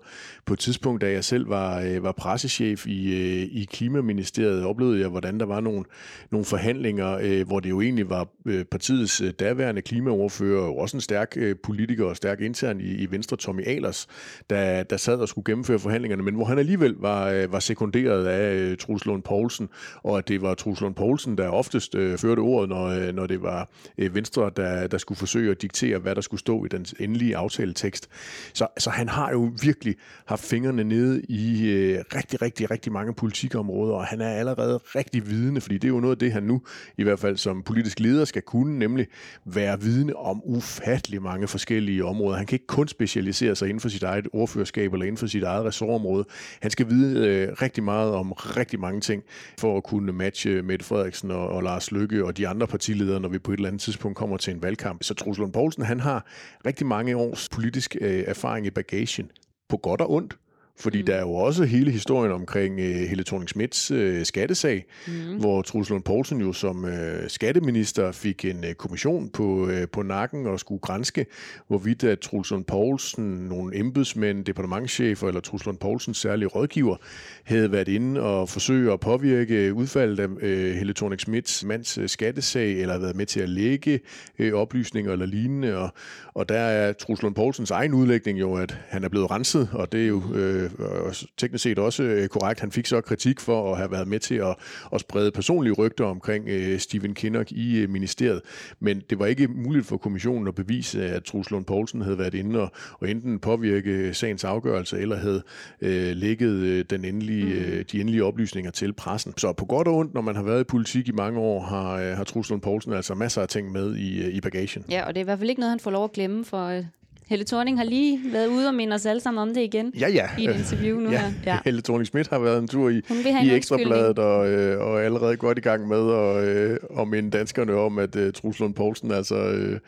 På 0.47 0.53
et 0.53 0.59
tidspunkt, 0.59 1.01
da 1.01 1.11
jeg 1.11 1.25
selv 1.25 1.49
var, 1.49 1.81
øh, 1.81 2.03
var 2.03 2.13
pressechef 2.13 2.87
i, 2.87 3.13
øh, 3.13 3.49
i 3.53 3.69
Klimaministeriet, 3.73 4.65
oplevede 4.65 5.01
jeg, 5.01 5.09
hvordan 5.09 5.41
der 5.41 5.47
var 5.47 5.61
nogle, 5.61 5.85
nogle 6.31 6.45
forhandlinger, 6.45 7.19
øh, 7.23 7.47
hvor 7.47 7.61
det 7.61 7.71
jo 7.71 7.81
egentlig 7.81 8.11
var 8.11 8.29
øh, 8.47 8.65
partiets 8.65 9.21
øh, 9.21 9.31
daværende 9.31 9.83
klimaordfører, 9.83 10.63
og 10.63 10.79
også 10.79 10.97
en 10.97 11.01
stærk 11.01 11.33
øh, 11.37 11.57
politiker 11.65 12.05
og 12.05 12.17
stærk 12.17 12.41
intern 12.41 12.81
i, 12.81 12.85
i 12.85 13.11
Venstre, 13.11 13.37
Tommy 13.37 13.67
Alers, 13.67 14.07
der, 14.51 14.83
der 14.83 14.97
sad 14.97 15.17
og 15.17 15.29
skulle 15.29 15.45
gennemføre 15.45 15.79
forhandlingerne, 15.79 16.23
men 16.23 16.35
hvor 16.35 16.45
han 16.45 16.59
alligevel 16.59 16.95
var, 16.99 17.29
øh, 17.31 17.53
var 17.53 17.59
sekunderet 17.59 18.27
af 18.27 18.55
øh, 18.55 18.77
Truls 18.77 19.07
Lund 19.07 19.23
Poulsen, 19.23 19.69
og 20.03 20.19
at 20.19 20.29
det 20.29 20.43
var 20.43 20.55
Truls 20.55 20.81
Lund 20.81 20.95
Poulsen, 20.95 21.39
der 21.39 21.49
oftest 21.49 21.95
øh, 21.95 22.19
førte 22.19 22.41
ordet, 22.41 22.69
når, 22.69 22.87
øh, 22.87 23.15
når 23.15 23.27
det 23.27 23.43
var 23.43 23.69
øh, 23.99 24.15
Venstre, 24.15 24.51
der, 24.57 24.87
der 24.87 24.99
skulle 24.99 25.19
forsøge 25.19 25.51
at 25.51 25.63
diktere, 25.63 25.99
hvad 25.99 26.15
der 26.15 26.21
skulle 26.21 26.41
stå 26.41 26.65
i 26.65 26.69
den 26.69 26.87
endelige 27.01 27.37
aftaletekst. 27.37 28.09
Så, 28.53 28.67
så 28.79 28.91
han 28.91 29.09
har 29.09 29.31
jo 29.31 29.53
virkelig 29.63 29.95
haft 30.27 30.45
fingrene 30.45 30.85
nede 30.85 31.23
i 31.29 31.71
øh, 31.71 32.05
rigtig, 32.15 32.43
rigtig, 32.43 32.71
rigtig 32.71 32.93
mange 32.93 33.15
politikområder, 33.15 33.95
og 33.95 34.05
han 34.05 34.21
er 34.21 34.31
allerede 34.31 34.77
rigtig 34.77 35.27
vidende, 35.27 35.61
fordi 35.61 35.75
det 35.75 35.85
er 35.85 35.93
jo 35.93 36.01
noget 36.01 36.15
af 36.15 36.19
det, 36.19 36.33
han 36.33 36.43
nu 36.43 36.63
i 36.99 37.03
hvert 37.03 37.19
fald 37.19 37.37
som 37.37 37.63
politisk 37.63 38.01
leder 38.01 38.25
skal 38.25 38.43
kunne, 38.43 38.79
nemlig 38.79 39.07
være 39.45 39.81
vidne 39.81 40.17
om 40.17 40.43
ufattelig 40.45 41.23
mange 41.23 41.49
forskellige 41.55 42.05
områder. 42.05 42.37
Han 42.37 42.47
kan 42.47 42.57
ikke 42.57 42.67
kun 42.67 42.89
specialisere 42.89 43.57
sig 43.57 43.69
inden 43.69 43.81
for 43.81 43.89
sit 43.89 44.03
eget 44.03 44.29
ordførerskab 44.33 44.93
eller 44.93 45.07
inden 45.07 45.19
for 45.19 45.27
sit 45.27 45.43
eget 45.43 45.65
ressortområde. 45.65 46.25
Han 46.63 46.71
skal 46.71 46.89
vide 46.89 47.29
øh, 47.29 47.53
rigtig 47.63 47.85
meget 47.85 48.13
om 48.13 48.33
rigtig 48.33 48.81
mange 48.81 49.01
ting 49.01 49.23
for 49.61 49.77
at 49.77 49.85
kunne 49.85 50.13
matche 50.13 50.63
Mette 50.63 50.85
Frederiksen 50.85 51.31
og, 51.31 51.49
og 51.49 51.63
Lars 51.63 51.93
Lykke 51.93 52.25
og 52.25 52.37
de 52.37 52.49
andre 52.49 52.67
partiledere, 52.67 53.21
når 53.21 53.29
vi 53.29 53.39
på 53.39 53.53
et 53.53 53.57
eller 53.57 53.69
andet 53.69 53.83
tidspunkt 53.83 54.17
kommer 54.19 54.37
til 54.37 54.55
en 54.55 54.63
valgkamp. 54.63 55.03
Så 55.03 55.15
Truls 55.15 55.39
Lund 55.39 55.53
Poulsen, 55.53 55.83
han 55.83 56.01
har 56.01 56.27
rigtig 56.67 56.87
mange 56.87 57.17
års 57.17 57.49
politisk 57.49 57.97
øh, 58.01 58.25
erfaring 58.27 58.67
i 58.67 58.71
bagagen 58.71 59.31
på 59.69 59.77
godt 59.77 60.01
og 60.01 60.11
ondt. 60.11 60.37
Fordi 60.79 61.01
mm. 61.01 61.07
der 61.07 61.15
er 61.15 61.21
jo 61.21 61.35
også 61.35 61.65
hele 61.65 61.91
historien 61.91 62.33
omkring 62.33 62.75
uh, 62.79 62.85
Helle 62.85 63.25
thorning 63.25 63.49
Smiths 63.49 63.91
uh, 63.91 64.23
skattesag, 64.23 64.85
mm. 65.07 65.37
hvor 65.39 65.63
Truls 65.63 65.91
Lund 65.91 66.03
Poulsen 66.03 66.41
jo 66.41 66.53
som 66.53 66.85
uh, 66.85 66.91
skatteminister 67.29 68.13
fik 68.13 68.45
en 68.45 68.59
uh, 68.59 68.73
kommission 68.73 69.29
på, 69.29 69.45
uh, 69.45 69.73
på 69.93 70.03
nakken 70.03 70.47
og 70.47 70.61
skulle 70.61 70.81
grænske, 70.81 71.27
hvorvidt 71.69 72.05
at 72.05 72.19
Truls 72.19 72.51
Lund 72.51 72.65
Poulsen, 72.65 73.25
nogle 73.25 73.79
embedsmænd, 73.79 74.45
departementchefer 74.45 75.29
eller 75.29 75.41
Truls 75.41 75.67
Lund 75.67 75.79
Poulsens 75.79 76.19
særlige 76.19 76.49
rådgiver, 76.49 76.97
havde 77.45 77.73
været 77.73 77.89
inde 77.89 78.21
og 78.21 78.49
forsøge 78.49 78.93
at 78.93 79.01
påvirke 79.01 79.75
udfaldet 79.75 80.21
af 80.21 80.27
uh, 80.27 80.77
Helle 80.77 80.93
thorning 80.93 81.21
Smiths 81.21 81.65
mands 81.65 81.99
uh, 81.99 82.07
skattesag, 82.07 82.73
eller 82.73 82.99
været 82.99 83.17
med 83.17 83.27
til 83.27 83.41
at 83.41 83.49
lægge 83.49 84.01
uh, 84.41 84.53
oplysninger 84.53 85.13
eller 85.13 85.27
lignende. 85.27 85.77
Og, 85.77 85.93
og 86.35 86.49
der 86.49 86.59
er 86.59 86.93
Truls 86.93 87.23
Lund 87.23 87.35
Poulsens 87.35 87.71
egen 87.71 87.95
udlægning 87.95 88.41
jo, 88.41 88.55
at 88.55 88.79
han 88.89 89.05
er 89.05 89.09
blevet 89.09 89.31
renset, 89.31 89.69
og 89.73 89.93
det 89.93 90.03
er 90.03 90.07
jo 90.07 90.17
uh, 90.17 90.64
øh, 90.65 91.15
teknisk 91.37 91.63
set 91.63 91.79
også 91.79 92.03
øh, 92.03 92.29
korrekt. 92.29 92.61
Han 92.61 92.73
fik 92.73 92.87
så 92.87 93.01
kritik 93.01 93.41
for 93.41 93.73
at 93.73 93.79
have 93.79 93.91
været 93.91 94.09
med 94.09 94.21
til 94.21 94.35
at, 94.35 94.57
at 94.93 95.01
sprede 95.01 95.31
personlige 95.31 95.73
rygter 95.73 96.05
omkring 96.05 96.49
øh, 96.49 96.79
Stephen 96.79 97.15
Kinnock 97.15 97.53
i 97.53 97.79
øh, 97.79 97.91
ministeriet. 97.91 98.41
Men 98.81 99.03
det 99.11 99.19
var 99.19 99.27
ikke 99.27 99.49
muligt 99.49 99.87
for 99.87 99.97
kommissionen 99.97 100.49
at 100.49 100.55
bevise, 100.55 101.07
at 101.07 101.25
Truls 101.25 101.51
Lund 101.51 101.65
Poulsen 101.65 102.01
havde 102.01 102.19
været 102.19 102.35
inde 102.35 102.61
og, 102.61 102.73
og 103.01 103.11
enten 103.11 103.39
påvirke 103.39 104.15
sagens 104.15 104.45
afgørelse, 104.45 104.99
eller 104.99 105.17
havde 105.17 105.43
øh, 105.81 106.17
lægget 106.17 106.55
øh, 106.55 106.85
den 106.91 107.05
endelige, 107.05 107.45
mm. 107.45 107.73
øh, 107.73 107.85
de 107.93 108.01
endelige 108.01 108.25
oplysninger 108.25 108.71
til 108.71 108.93
pressen. 108.93 109.35
Så 109.37 109.53
på 109.53 109.65
godt 109.65 109.89
og 109.89 109.95
ondt, 109.95 110.15
når 110.15 110.21
man 110.21 110.37
har 110.37 110.43
været 110.43 110.61
i 110.61 110.65
politik 110.65 111.09
i 111.09 111.13
mange 111.13 111.41
år, 111.41 111.61
har, 111.61 111.93
øh, 111.93 112.17
har 112.17 112.25
Truls 112.25 112.51
Lund 112.51 112.61
Poulsen 112.61 112.93
altså 112.93 113.15
masser 113.15 113.43
af 113.43 113.49
ting 113.49 113.73
med 113.73 113.97
i, 113.97 114.23
øh, 114.23 114.35
i 114.35 114.41
bagagen. 114.41 114.85
Ja, 114.91 115.07
og 115.07 115.15
det 115.15 115.21
er 115.21 115.25
i 115.25 115.25
hvert 115.25 115.39
fald 115.39 115.51
ikke 115.51 115.61
noget, 115.61 115.71
han 115.71 115.81
får 115.81 115.91
lov 115.91 116.05
at 116.05 116.13
glemme, 116.13 116.45
for 116.45 116.67
øh, 116.67 116.85
Helle 117.29 117.45
Thorning 117.45 117.79
har 117.79 117.85
lige 117.85 118.21
været 118.33 118.47
ude 118.47 118.69
og 118.69 118.75
minde 118.75 118.95
os 118.95 119.07
alle 119.07 119.21
sammen 119.21 119.43
om 119.43 119.55
det 119.55 119.61
igen. 119.61 119.93
Ja, 120.01 120.09
ja. 120.09 120.29
I 120.39 120.49
et 120.49 120.57
interview 120.57 121.01
nu 121.01 121.11
ja. 121.11 121.19
her. 121.19 121.33
Ja. 121.47 121.59
Helle 121.65 121.83
thorning 121.83 122.07
Schmidt 122.07 122.29
har 122.29 122.39
været 122.39 122.59
en 122.59 122.69
tur 122.69 122.89
i, 122.89 123.03
i 123.45 123.51
Ekstrabladet 123.51 124.19
og, 124.19 124.51
øh, 124.51 124.81
og 124.81 124.99
er 124.99 125.05
allerede 125.05 125.37
godt 125.37 125.59
i 125.59 125.61
gang 125.61 125.89
med 125.89 126.13
at, 126.13 126.49
øh, 126.49 126.79
at 127.01 127.09
minde 127.09 127.31
danskerne 127.31 127.75
om, 127.75 127.99
at 127.99 128.17
øh, 128.17 128.33
Truls 128.33 128.61
Lund 128.61 128.75
Poulsen 128.75 129.11
altså 129.11 129.37
øh, 129.37 129.79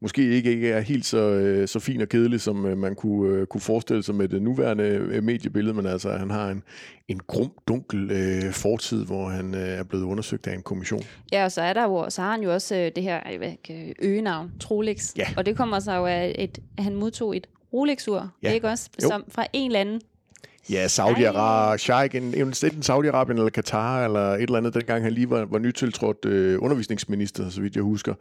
måske 0.00 0.28
ikke, 0.30 0.50
ikke 0.50 0.70
er 0.70 0.80
helt 0.80 1.06
så, 1.06 1.18
øh, 1.18 1.68
så 1.68 1.80
fin 1.80 2.00
og 2.00 2.08
kedelig, 2.08 2.40
som 2.40 2.66
øh, 2.66 2.78
man 2.78 2.94
kunne, 2.94 3.36
øh, 3.36 3.46
kunne 3.46 3.60
forestille 3.60 4.02
sig 4.02 4.14
med 4.14 4.28
det 4.28 4.42
nuværende 4.42 4.84
øh, 4.84 5.22
mediebillede, 5.22 5.74
men 5.74 5.86
altså 5.86 6.10
han 6.10 6.30
har 6.30 6.50
en, 6.50 6.62
en 7.08 7.20
grum, 7.26 7.50
dunkel 7.68 8.10
øh, 8.10 8.52
fortid, 8.52 9.04
hvor 9.04 9.28
han 9.28 9.54
øh, 9.54 9.60
er 9.60 9.82
blevet 9.82 10.04
undersøgt 10.04 10.46
af 10.46 10.54
en 10.54 10.62
kommission. 10.62 11.02
Ja, 11.32 11.44
og 11.44 11.52
så 11.52 11.62
er 11.62 11.72
der 11.72 11.82
jo, 11.82 12.10
så 12.10 12.22
har 12.22 12.30
han 12.30 12.42
jo 12.42 12.52
også 12.52 12.76
øh, 12.76 12.90
det 12.96 13.02
her 13.02 13.20
øh, 13.70 13.88
øgenavn, 14.02 14.52
Trolex. 14.60 15.12
Ja. 15.16 15.26
Og 15.36 15.46
det 15.46 15.56
kommer 15.56 15.80
så 15.80 15.92
jo 15.92 16.06
af, 16.06 16.34
et, 16.38 16.58
at 16.78 16.84
han 16.84 16.94
modtog 16.94 17.36
et 17.36 17.46
Rolex-ur, 17.72 18.30
Ja. 18.42 18.52
ikke 18.52 18.68
også? 18.68 18.90
Jo. 19.02 19.08
Som 19.08 19.24
fra 19.28 19.46
en 19.52 19.66
eller 19.70 19.80
anden. 19.80 20.00
Ja, 20.70 20.86
Saudi-Arabien, 20.86 21.76
Sheikh, 21.78 22.16
en- 22.16 22.34
enten 22.34 22.82
Saudi-Arabien 22.82 23.30
eller 23.32 23.50
Katar, 23.50 24.04
eller 24.04 24.20
et 24.34 24.42
eller 24.42 24.58
andet, 24.58 24.74
dengang 24.74 25.02
han 25.04 25.12
lige 25.12 25.30
var, 25.30 25.44
var 25.44 25.58
nytiltrådt 25.58 26.24
øh, 26.24 26.62
undervisningsminister, 26.62 27.50
så 27.50 27.60
vidt 27.60 27.74
jeg 27.74 27.82
husker. 27.82 28.14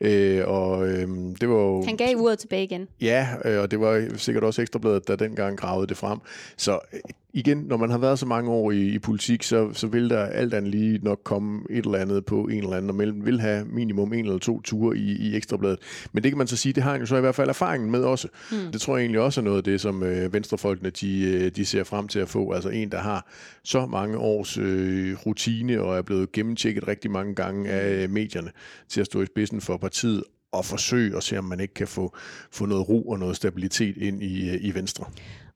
Øh, 0.00 0.42
og 0.48 0.88
øh, 0.88 1.08
det 1.40 1.48
var 1.48 1.54
jo... 1.54 1.84
Han 1.84 1.96
gav 1.96 2.16
uret 2.16 2.38
tilbage 2.38 2.64
igen. 2.64 2.88
Ja, 3.00 3.28
øh, 3.44 3.60
og 3.62 3.70
det 3.70 3.80
var 3.80 4.08
sikkert 4.16 4.44
også 4.44 4.62
Ekstrabladet, 4.62 5.08
der 5.08 5.16
dengang 5.16 5.58
gravede 5.58 5.86
det 5.86 5.96
frem. 5.96 6.18
Så 6.56 6.78
øh, 6.92 7.00
igen, 7.32 7.58
når 7.58 7.76
man 7.76 7.90
har 7.90 7.98
været 7.98 8.18
så 8.18 8.26
mange 8.26 8.50
år 8.50 8.70
i, 8.70 8.88
i 8.88 8.98
politik, 8.98 9.42
så, 9.42 9.72
så 9.72 9.86
vil 9.86 10.10
der 10.10 10.24
alt 10.24 10.54
andet 10.54 10.70
lige 10.70 10.98
nok 11.02 11.20
komme 11.24 11.62
et 11.70 11.84
eller 11.84 11.98
andet 11.98 12.24
på 12.24 12.44
en 12.44 12.58
eller 12.62 12.76
anden, 12.76 12.90
og 12.90 12.96
man 12.96 13.24
vil 13.24 13.40
have 13.40 13.64
minimum 13.64 14.12
en 14.12 14.24
eller 14.24 14.38
to 14.38 14.60
ture 14.60 14.96
i, 14.96 15.10
i 15.10 15.36
Ekstrabladet. 15.36 15.78
Men 16.12 16.22
det 16.22 16.30
kan 16.30 16.38
man 16.38 16.46
så 16.46 16.56
sige, 16.56 16.72
det 16.72 16.82
har 16.82 16.90
han 16.90 17.00
jo 17.00 17.06
så 17.06 17.16
i 17.16 17.20
hvert 17.20 17.34
fald 17.34 17.48
erfaringen 17.48 17.90
med 17.90 18.02
også. 18.02 18.28
Mm. 18.52 18.72
Det 18.72 18.80
tror 18.80 18.96
jeg 18.96 19.02
egentlig 19.02 19.20
også 19.20 19.40
er 19.40 19.44
noget 19.44 19.56
af 19.56 19.64
det, 19.64 19.80
som 19.80 20.02
øh, 20.02 20.32
venstrefolkene 20.32 20.90
de, 20.90 21.22
øh, 21.22 21.50
de 21.56 21.64
ser 21.64 21.84
frem 21.84 22.08
til 22.08 22.18
at 22.18 22.28
få. 22.28 22.52
Altså 22.52 22.68
en, 22.68 22.90
der 22.90 23.00
har 23.00 23.28
så 23.64 23.86
mange 23.86 24.18
års 24.18 24.58
øh, 24.58 25.16
rutine 25.26 25.82
og 25.82 25.98
er 25.98 26.02
blevet 26.02 26.32
gennemtjekket 26.32 26.88
rigtig 26.88 27.10
mange 27.10 27.34
gange 27.34 27.70
af 27.70 28.02
øh, 28.02 28.10
medierne 28.10 28.50
til 28.88 29.00
at 29.00 29.06
stå 29.06 29.22
i 29.22 29.26
spidsen 29.26 29.60
for 29.60 29.76
partiet 29.76 30.24
og 30.52 30.64
forsøge 30.64 31.16
at 31.16 31.22
se, 31.22 31.38
om 31.38 31.44
man 31.44 31.60
ikke 31.60 31.74
kan 31.74 31.88
få, 31.88 32.16
få 32.52 32.66
noget 32.66 32.88
ro 32.88 33.02
og 33.02 33.18
noget 33.18 33.36
stabilitet 33.36 33.96
ind 33.96 34.22
i, 34.22 34.50
øh, 34.50 34.58
i 34.60 34.74
Venstre. 34.74 35.04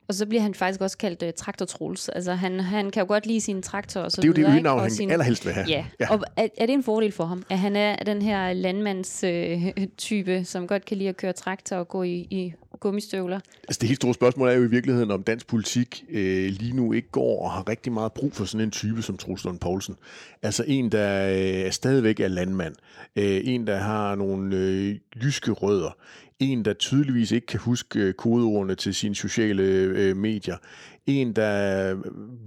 Og 0.07 0.13
så 0.13 0.25
bliver 0.25 0.41
han 0.41 0.53
faktisk 0.53 0.81
også 0.81 0.97
kaldt 0.97 1.23
uh, 1.23 1.29
Traktor 1.37 1.65
Troels. 1.65 2.09
Altså 2.09 2.33
han, 2.33 2.59
han 2.59 2.91
kan 2.91 3.01
jo 3.01 3.07
godt 3.07 3.25
lide 3.25 3.41
sin 3.41 3.61
traktor 3.61 4.01
og 4.01 4.11
så 4.11 4.21
Det 4.21 4.23
er 4.23 4.27
jo 4.27 4.33
det 4.33 4.37
videre, 4.41 4.51
øgenavn, 4.53 4.77
Og 4.77 4.83
han 4.83 4.91
sin- 4.91 5.11
allerhelst 5.11 5.45
vil 5.45 5.53
have. 5.53 5.65
Ja, 5.67 5.85
Ja. 5.99 6.05
ja. 6.05 6.11
og 6.11 6.23
er, 6.37 6.47
er 6.57 6.65
det 6.65 6.73
en 6.73 6.83
fordel 6.83 7.11
for 7.11 7.25
ham, 7.25 7.43
at 7.49 7.59
han 7.59 7.75
er 7.75 7.95
den 7.95 8.21
her 8.21 8.53
landmandstype, 8.53 9.73
øh, 9.77 9.87
type, 9.97 10.43
som 10.45 10.67
godt 10.67 10.85
kan 10.85 10.97
lide 10.97 11.09
at 11.09 11.17
køre 11.17 11.33
traktor 11.33 11.75
og 11.75 11.87
gå 11.87 12.03
i, 12.03 12.27
i 12.29 12.53
gummistøvler? 12.75 13.39
Altså 13.67 13.79
det 13.81 13.89
helt 13.89 14.01
store 14.01 14.13
spørgsmål 14.13 14.49
er 14.49 14.53
jo 14.53 14.63
i 14.63 14.69
virkeligheden, 14.69 15.11
om 15.11 15.23
dansk 15.23 15.47
politik 15.47 16.05
øh, 16.09 16.49
lige 16.49 16.75
nu 16.75 16.93
ikke 16.93 17.09
går 17.11 17.43
og 17.43 17.51
har 17.51 17.69
rigtig 17.69 17.91
meget 17.91 18.13
brug 18.13 18.33
for 18.33 18.45
sådan 18.45 18.65
en 18.65 18.71
type 18.71 19.01
som 19.01 19.17
Troels 19.17 19.43
Lund 19.43 19.59
Poulsen. 19.59 19.95
Altså 20.41 20.63
en, 20.67 20.91
der 20.91 21.33
øh, 21.65 21.71
stadigvæk 21.71 22.19
er 22.19 22.27
landmand. 22.27 22.75
Øh, 23.15 23.41
en, 23.43 23.67
der 23.67 23.77
har 23.77 24.15
nogle 24.15 24.57
øh, 24.57 24.95
jyske 25.23 25.51
rødder. 25.51 25.97
En, 26.39 26.65
der 26.65 26.73
tydeligvis 26.73 27.31
ikke 27.31 27.47
kan 27.47 27.59
huske 27.59 27.99
øh, 27.99 28.13
kodeordene 28.13 28.75
til 28.75 28.93
sine 28.93 29.15
sociale 29.15 29.63
øh, 29.63 30.17
medier. 30.17 30.57
En, 31.05 31.33
der 31.33 31.95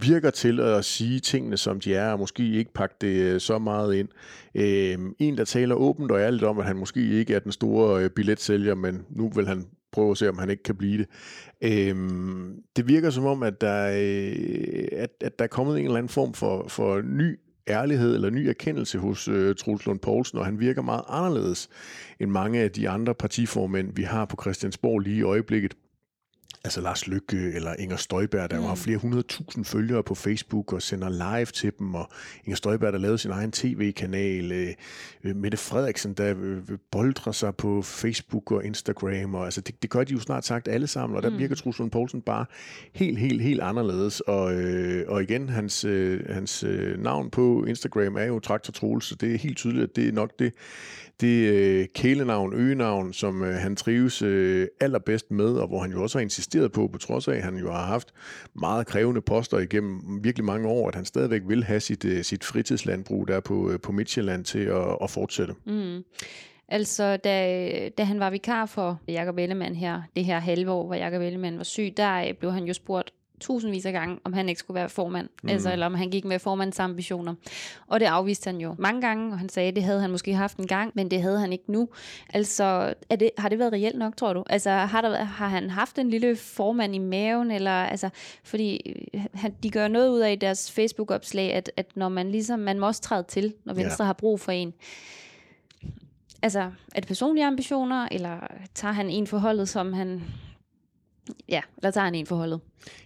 virker 0.01 0.31
til 0.31 0.61
at 0.61 0.85
sige 0.85 1.21
tingene, 1.21 1.57
som 1.57 1.81
de 1.81 1.95
er, 1.95 2.13
og 2.13 2.19
måske 2.19 2.53
ikke 2.53 2.73
pakke 2.73 2.95
det 3.01 3.09
øh, 3.09 3.41
så 3.41 3.59
meget 3.59 3.95
ind. 3.95 4.09
Øh, 4.55 4.99
en, 5.19 5.39
der 5.39 5.45
taler 5.45 5.75
åbent 5.75 6.11
og 6.11 6.21
ærligt 6.21 6.43
om, 6.43 6.59
at 6.59 6.65
han 6.65 6.77
måske 6.77 7.01
ikke 7.01 7.35
er 7.35 7.39
den 7.39 7.53
store 7.53 8.05
øh, 8.05 8.11
billetsælger, 8.11 8.75
men 8.75 9.05
nu 9.11 9.29
vil 9.29 9.47
han 9.47 9.67
prøve 9.99 10.11
at 10.11 10.19
se, 10.19 10.29
om 10.29 10.39
han 10.39 10.51
ikke 10.51 10.63
kan 10.63 10.77
blive 10.77 10.99
det. 10.99 11.07
Øhm, 11.63 12.63
det 12.77 12.89
virker 12.89 13.11
som 13.11 13.27
om, 13.27 13.43
at 13.43 13.61
der, 13.61 13.89
øh, 13.89 14.89
at, 14.93 15.11
at 15.21 15.39
der 15.39 15.45
er 15.45 15.49
kommet 15.49 15.79
en 15.79 15.85
eller 15.85 15.97
anden 15.97 16.09
form 16.09 16.35
for, 16.35 16.69
for 16.69 17.03
ny 17.03 17.39
ærlighed 17.69 18.15
eller 18.15 18.31
ny 18.31 18.39
erkendelse 18.39 18.99
hos 18.99 19.29
øh, 19.29 19.57
Troels 19.57 19.87
Lund 19.87 19.99
Poulsen, 19.99 20.39
og 20.39 20.45
han 20.45 20.61
virker 20.61 20.83
meget 20.83 21.03
anderledes 21.09 21.69
end 22.21 22.31
mange 22.31 22.61
af 22.61 22.71
de 22.71 22.89
andre 22.89 23.15
partiformænd, 23.15 23.93
vi 23.97 24.03
har 24.03 24.25
på 24.25 24.37
Christiansborg 24.41 25.01
lige 25.01 25.17
i 25.17 25.23
øjeblikket. 25.23 25.75
Altså 26.65 26.81
Lars 26.81 27.07
Lykke 27.07 27.53
eller 27.55 27.75
Inger 27.75 27.97
Støjberg, 27.97 28.51
der 28.51 28.61
mm. 28.61 28.65
har 28.65 28.75
flere 28.75 28.99
hundredtusind 28.99 29.65
følgere 29.65 30.03
på 30.03 30.15
Facebook 30.15 30.73
og 30.73 30.83
sender 30.83 31.09
live 31.09 31.47
til 31.47 31.73
dem, 31.79 31.95
og 31.95 32.11
Inger 32.45 32.57
Støjberg, 32.57 32.93
der 32.93 32.99
lavede 32.99 33.19
sin 33.19 33.31
egen 33.31 33.53
tv-kanal, 33.53 34.53
øh, 34.53 34.75
øh, 35.25 35.37
Mette 35.37 35.57
Frederiksen, 35.57 36.13
der 36.13 36.35
øh, 36.39 36.79
boldrer 36.91 37.33
sig 37.33 37.57
på 37.57 37.83
Facebook 37.83 38.53
og 38.53 38.65
Instagram, 38.65 39.35
og 39.35 39.45
altså 39.45 39.61
det, 39.61 39.83
det 39.83 39.91
gør 39.91 40.05
de 40.05 40.13
jo 40.13 40.21
snart 40.21 40.45
sagt 40.45 40.69
alle 40.69 40.87
sammen, 40.87 41.17
og 41.17 41.23
der 41.23 41.31
mm. 41.31 41.39
virker 41.39 41.55
Truls 41.55 41.79
Lund 41.79 41.91
Poulsen 41.91 42.23
bare 42.23 42.47
helt, 42.93 43.19
helt, 43.19 43.43
helt 43.43 43.61
anderledes, 43.61 44.21
og, 44.21 44.55
øh, 44.55 45.05
og 45.09 45.23
igen, 45.23 45.49
hans, 45.49 45.85
øh, 45.85 46.21
hans 46.31 46.65
øh, 46.65 47.03
navn 47.03 47.31
på 47.31 47.65
Instagram 47.65 48.17
er 48.17 48.25
jo 48.25 48.39
Traktor 48.39 48.73
Troels, 48.73 49.05
så 49.05 49.15
det 49.15 49.35
er 49.35 49.39
helt 49.39 49.57
tydeligt, 49.57 49.85
at 49.85 49.97
det 49.97 50.09
er 50.09 50.13
nok 50.13 50.39
det, 50.39 50.53
det 51.21 51.53
øh, 51.53 51.87
kælenavn, 51.95 52.55
øgenavn, 52.55 53.13
som 53.13 53.43
øh, 53.43 53.55
han 53.55 53.77
trives 53.77 54.23
øh, 54.23 54.69
allerbedst 54.81 55.31
med, 55.31 55.53
og 55.55 55.69
hvor 55.69 55.81
han 55.81 55.93
jo 55.93 56.03
også 56.03 56.19
har 56.19 56.23
insisteret 56.23 56.73
på, 56.73 56.89
på 56.89 56.99
trods 56.99 57.29
af, 57.29 57.35
at 57.35 57.43
han 57.43 57.57
jo 57.57 57.73
har 57.73 57.87
haft 57.87 58.09
meget 58.55 58.87
krævende 58.87 59.21
poster 59.21 59.59
igennem 59.59 60.25
virkelig 60.25 60.45
mange 60.45 60.69
år, 60.69 60.89
at 60.89 60.95
han 60.95 61.05
stadigvæk 61.05 61.43
vil 61.47 61.65
have 61.65 61.81
sit, 61.81 62.05
øh, 62.05 62.25
sit 62.25 62.45
fritidslandbrug 62.45 63.29
der 63.29 63.41
på, 63.41 63.71
øh, 63.71 63.81
på 63.81 63.93
Midtjylland 63.93 64.45
til 64.45 64.65
at, 64.65 64.97
at 65.03 65.11
fortsætte. 65.11 65.55
Mm. 65.67 66.05
Altså, 66.69 67.17
da, 67.17 67.89
da 67.99 68.05
han 68.05 68.21
var 68.21 68.31
vikar 68.31 68.67
for 68.67 69.01
Jakob 69.09 69.39
Ellemann 69.39 69.75
her, 69.75 70.03
det 70.17 70.25
her 70.25 70.39
halve 70.39 70.71
år, 70.71 70.87
hvor 70.87 70.95
Jakob 70.95 71.23
Ellemann 71.23 71.57
var 71.59 71.65
syg, 71.65 71.95
der 71.97 72.15
øh, 72.15 72.35
blev 72.35 72.53
han 72.53 72.65
jo 72.65 72.73
spurgt 72.75 73.13
tusindvis 73.41 73.87
af 73.87 73.93
gange, 73.93 74.19
om 74.25 74.33
han 74.33 74.49
ikke 74.49 74.59
skulle 74.59 74.75
være 74.75 74.89
formand, 74.89 75.29
mm. 75.43 75.49
altså, 75.49 75.73
eller 75.73 75.87
om 75.87 75.95
han 75.95 76.11
gik 76.11 76.25
med 76.25 76.39
formandens 76.39 76.81
ambitioner. 76.81 77.35
Og 77.87 78.01
det 78.01 78.07
afviste 78.07 78.51
han 78.51 78.61
jo 78.61 78.75
mange 78.79 79.01
gange, 79.01 79.33
og 79.33 79.39
han 79.39 79.49
sagde, 79.49 79.69
at 79.69 79.77
det 79.77 79.85
havde 79.85 80.01
han 80.01 80.11
måske 80.11 80.35
haft 80.35 80.57
en 80.57 80.67
gang, 80.67 80.93
men 80.95 81.11
det 81.11 81.23
havde 81.23 81.41
han 81.41 81.53
ikke 81.53 81.73
nu. 81.73 81.89
Altså, 82.35 82.95
er 83.11 83.17
det, 83.17 83.31
har 83.39 83.49
det 83.49 83.59
været 83.59 83.73
reelt 83.73 83.99
nok, 83.99 84.17
tror 84.17 84.33
du? 84.33 84.45
Altså, 84.51 84.71
har, 84.71 85.01
der, 85.01 85.25
har 85.25 85.49
han 85.49 85.71
haft 85.71 85.99
en 85.99 86.11
lille 86.11 86.37
formand 86.37 86.95
i 86.95 86.99
maven, 86.99 87.51
eller, 87.51 87.85
altså, 87.85 88.09
fordi 88.45 88.97
øh, 89.15 89.25
han, 89.35 89.55
de 89.63 89.71
gør 89.71 89.89
noget 89.89 90.09
ud 90.09 90.21
af 90.21 90.33
i 90.33 90.37
deres 90.37 90.73
Facebook-opslag, 90.73 91.53
at, 91.53 91.71
at 91.77 91.87
når 91.95 92.09
man 92.09 92.31
ligesom, 92.31 92.59
man 92.59 92.79
må 92.79 92.87
også 92.87 93.03
træde 93.03 93.23
til, 93.29 93.55
når 93.65 93.75
Venstre 93.75 94.05
Ja. 94.05 94.07
har 94.07 94.13
brug 94.13 94.41
for 94.41 94.53
en. 94.53 94.75
Altså, 96.43 96.61
er 96.95 97.01
det 97.01 97.07
personlige 97.07 97.47
ambitioner, 97.47 98.09
eller 98.11 98.39
tager 98.75 98.93
han 98.93 99.11
en 99.11 99.27
forholdet, 99.27 99.69
som 99.69 99.93
han... 99.93 100.23
Ja, 101.49 101.61
eller 101.77 101.91
tager 101.91 102.05
han 102.05 102.15
en 102.15 102.27
forholdet? 102.27 102.61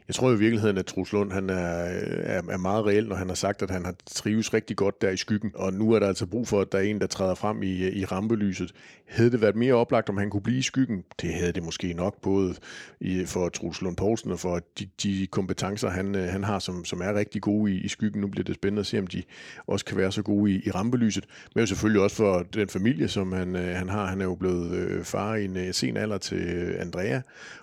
Jeg 0.09 0.14
tror 0.14 0.33
i 0.33 0.38
virkeligheden, 0.38 0.79
at 0.79 0.87
Truls 0.87 1.12
Lund 1.12 1.33
han 1.33 1.50
er, 1.50 1.55
er, 1.55 2.43
er 2.50 2.57
meget 2.57 2.87
reel, 2.87 3.09
når 3.09 3.17
han 3.17 3.29
har 3.29 3.35
sagt, 3.35 3.62
at 3.62 3.71
han 3.71 3.85
har 3.85 3.95
trives 4.07 4.55
rigtig 4.55 4.76
godt 4.76 5.02
der 5.02 5.11
i 5.11 5.17
skyggen. 5.17 5.52
Og 5.55 5.73
nu 5.73 5.93
er 5.93 5.99
der 5.99 6.07
altså 6.07 6.26
brug 6.26 6.49
for, 6.49 6.61
at 6.61 6.73
der 6.73 6.79
er 6.79 6.83
en, 6.83 7.00
der 7.00 7.07
træder 7.07 7.35
frem 7.35 7.62
i, 7.62 7.88
i 7.88 8.05
rampelyset. 8.05 8.73
Havde 9.09 9.31
det 9.31 9.41
været 9.41 9.57
mere 9.57 9.75
oplagt, 9.75 10.09
om 10.09 10.17
han 10.17 10.31
kunne 10.31 10.43
blive 10.43 10.59
i 10.59 10.62
skyggen? 10.62 11.05
Det 11.21 11.35
havde 11.35 11.52
det 11.52 11.62
måske 11.62 11.93
nok, 11.93 12.21
både 12.23 12.55
i, 13.00 13.25
for 13.25 13.49
Truls 13.49 13.83
Lund 13.83 13.97
Poulsen 13.97 14.31
og 14.31 14.41
for 14.41 14.61
de, 14.79 14.88
de 15.02 15.26
kompetencer, 15.31 15.91
han, 15.91 16.14
øh, 16.14 16.29
han 16.29 16.45
har, 16.45 16.59
som, 16.59 16.85
som 16.85 17.00
er 17.00 17.14
rigtig 17.14 17.43
gode 17.43 17.73
i, 17.73 17.81
i 17.81 17.88
skyggen. 17.88 18.21
Nu 18.21 18.26
bliver 18.26 18.45
det 18.45 18.55
spændende 18.55 18.81
at 18.81 18.87
se, 18.87 18.99
om 18.99 19.07
de 19.07 19.23
også 19.67 19.85
kan 19.85 19.97
være 19.97 20.12
så 20.12 20.23
gode 20.23 20.52
i, 20.52 20.62
i 20.67 20.71
rampelyset. 20.71 21.25
Men 21.55 21.61
jo 21.61 21.67
selvfølgelig 21.67 22.02
også 22.02 22.17
for 22.17 22.47
den 22.55 22.69
familie, 22.69 23.09
som 23.09 23.33
han, 23.33 23.57
øh, 23.57 23.76
han 23.76 23.88
har. 23.88 24.07
Han 24.07 24.21
er 24.21 24.25
jo 24.25 24.35
blevet 24.35 24.73
øh, 24.73 25.05
far 25.05 25.35
i 25.35 25.45
en 25.45 25.73
sen 25.73 25.97
alder 25.97 26.19
til 26.19 26.75
Andrea, 26.79 27.21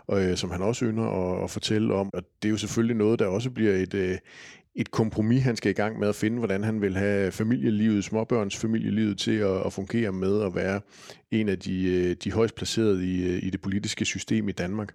og, 0.08 0.38
som 0.38 0.52
han 0.52 0.62
også 0.62 0.86
ynder 0.86 1.38
at, 1.38 1.44
at 1.44 1.52
fortælle 1.52 1.94
om. 2.00 2.10
Og 2.14 2.24
det 2.42 2.48
er 2.48 2.52
jo 2.52 2.58
selvfølgelig 2.58 2.96
noget, 2.96 3.20
der 3.20 3.26
også 3.26 3.50
bliver 3.50 3.74
et, 3.74 3.94
øh, 3.94 4.18
et 4.76 4.92
kompromis, 4.92 5.44
han 5.44 5.56
skal 5.56 5.70
i 5.70 5.74
gang 5.74 6.00
med 6.00 6.08
at 6.08 6.16
finde, 6.16 6.38
hvordan 6.38 6.64
han 6.64 6.82
vil 6.82 6.98
have 6.98 7.32
familielivet, 7.32 8.04
småbørns 8.04 8.58
familielivet 8.58 9.18
til 9.18 9.32
at, 9.32 9.66
at 9.66 9.74
fungere 9.74 10.12
med 10.12 10.42
at 10.42 10.56
være 10.56 10.82
en 11.32 11.50
af 11.50 11.60
de, 11.60 11.84
øh, 11.84 12.16
de 12.24 12.32
højst 12.32 12.56
placerede 12.56 13.08
i, 13.08 13.24
øh, 13.24 13.44
i 13.44 13.50
det 13.50 13.62
politiske 13.62 14.06
system 14.06 14.50
i 14.50 14.52
Danmark. 14.52 14.94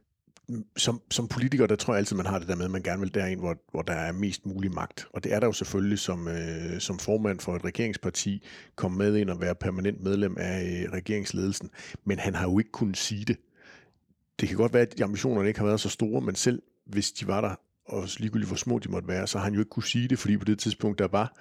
Som, 0.77 1.01
som 1.11 1.29
politiker, 1.29 1.67
der 1.67 1.77
tror 1.77 1.95
jeg 1.95 1.99
altid, 1.99 2.17
man 2.17 2.27
har 2.27 2.39
det 2.39 2.49
der 2.49 2.57
med, 2.57 2.65
at 2.65 2.71
man 2.71 2.83
gerne 2.83 3.01
vil 3.01 3.15
derind, 3.15 3.41
hvor, 3.41 3.57
hvor 3.71 3.83
der 3.83 3.93
er 3.93 4.13
mest 4.13 4.47
mulig 4.47 4.73
magt. 4.73 5.07
Og 5.13 5.25
det 5.25 5.35
er 5.35 5.41
der 5.41 5.47
jo 5.47 5.53
selvfølgelig 5.53 5.99
som, 5.99 6.29
øh, 6.29 6.81
som 6.81 6.99
formand 6.99 7.41
for 7.41 7.57
et 7.57 7.65
regeringsparti, 7.65 8.47
komme 8.77 8.99
med 8.99 9.17
ind 9.17 9.31
og 9.31 9.41
være 9.41 9.55
permanent 9.55 10.03
medlem 10.03 10.37
af 10.39 10.85
øh, 10.87 10.93
regeringsledelsen. 10.93 11.71
Men 12.05 12.19
han 12.19 12.35
har 12.35 12.51
jo 12.51 12.59
ikke 12.59 12.71
kunnet 12.71 12.97
sige 12.97 13.25
det. 13.25 13.37
Det 14.41 14.49
kan 14.49 14.57
godt 14.57 14.73
være, 14.73 14.83
at 14.83 15.01
ambitionerne 15.01 15.49
ikke 15.49 15.61
har 15.61 15.67
været 15.67 15.81
så 15.81 15.89
store, 15.89 16.21
men 16.21 16.35
selv 16.35 16.63
hvis 16.87 17.13
de 17.13 17.27
var 17.27 17.41
der, 17.41 17.55
og 17.87 18.09
ligegyldigt 18.19 18.49
hvor 18.49 18.57
små 18.57 18.79
de 18.79 18.89
måtte 18.89 19.09
være, 19.09 19.27
så 19.27 19.39
har 19.39 19.45
han 19.45 19.55
jo 19.55 19.61
ikke 19.61 19.71
kunne 19.71 19.85
sige 19.85 20.09
det, 20.09 20.19
fordi 20.19 20.37
på 20.37 20.45
det 20.45 20.59
tidspunkt, 20.59 20.99
der 20.99 21.09
var 21.09 21.37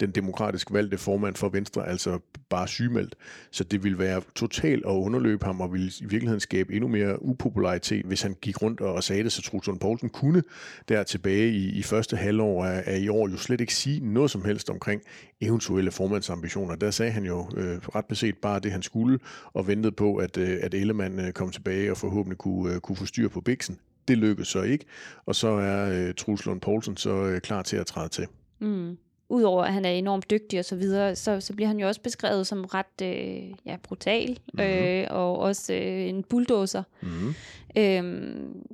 den 0.00 0.10
demokratisk 0.10 0.72
valgte 0.72 0.98
formand 0.98 1.34
for 1.34 1.48
Venstre, 1.48 1.88
altså 1.88 2.18
bare 2.48 2.68
sygemeldt. 2.68 3.14
Så 3.50 3.64
det 3.64 3.84
ville 3.84 3.98
være 3.98 4.22
totalt 4.34 4.84
at 4.86 4.90
underløbe 4.90 5.44
ham, 5.44 5.60
og 5.60 5.72
ville 5.72 5.90
i 6.00 6.04
virkeligheden 6.04 6.40
skabe 6.40 6.72
endnu 6.72 6.88
mere 6.88 7.22
upopularitet, 7.22 8.06
hvis 8.06 8.22
han 8.22 8.36
gik 8.40 8.62
rundt 8.62 8.80
og 8.80 9.04
sagde 9.04 9.24
det, 9.24 9.32
så 9.32 9.42
Truslund 9.42 9.80
Poulsen 9.80 10.08
kunne 10.08 10.42
der 10.88 11.02
tilbage 11.02 11.50
i, 11.50 11.68
i 11.68 11.82
første 11.82 12.16
halvår 12.16 12.64
af, 12.64 12.82
af 12.86 12.98
i 12.98 13.08
år 13.08 13.28
jo 13.28 13.36
slet 13.36 13.60
ikke 13.60 13.74
sige 13.74 14.12
noget 14.12 14.30
som 14.30 14.44
helst 14.44 14.70
omkring 14.70 15.02
eventuelle 15.40 15.90
formandsambitioner. 15.90 16.74
Der 16.74 16.90
sagde 16.90 17.12
han 17.12 17.24
jo 17.24 17.50
øh, 17.56 17.78
ret 17.78 18.06
beset 18.06 18.36
bare 18.36 18.60
det, 18.60 18.72
han 18.72 18.82
skulle, 18.82 19.18
og 19.52 19.66
ventede 19.66 19.92
på, 19.92 20.16
at, 20.16 20.36
øh, 20.36 20.58
at 20.62 20.74
Ellemann 20.74 21.20
øh, 21.20 21.32
kom 21.32 21.50
tilbage 21.50 21.90
og 21.90 21.96
forhåbentlig 21.96 22.38
kunne, 22.38 22.74
øh, 22.74 22.80
kunne 22.80 22.96
få 22.96 23.06
styr 23.06 23.28
på 23.28 23.40
biksen. 23.40 23.78
Det 24.08 24.18
lykkedes 24.18 24.48
så 24.48 24.62
ikke, 24.62 24.84
og 25.26 25.34
så 25.34 25.48
er 25.48 26.08
øh, 26.08 26.14
Truslund 26.14 26.60
Poulsen 26.60 26.96
så 26.96 27.10
øh, 27.10 27.40
klar 27.40 27.62
til 27.62 27.76
at 27.76 27.86
træde 27.86 28.08
til. 28.08 28.26
Mm 28.58 28.96
udover 29.28 29.64
at 29.64 29.72
han 29.72 29.84
er 29.84 29.90
enormt 29.90 30.30
dygtig 30.30 30.58
og 30.58 30.64
så 30.64 30.76
videre, 30.76 31.16
så, 31.16 31.40
så 31.40 31.52
bliver 31.54 31.68
han 31.68 31.80
jo 31.80 31.86
også 31.86 32.00
beskrevet 32.00 32.46
som 32.46 32.64
ret 32.64 33.02
øh, 33.02 33.54
ja, 33.66 33.76
brutal, 33.82 34.38
mm-hmm. 34.54 34.72
øh, 34.72 35.06
og 35.10 35.38
også 35.38 35.72
øh, 35.72 36.08
en 36.08 36.22
bulldozer. 36.22 36.82
Mm-hmm. 37.00 37.34
Øhm, 37.76 38.66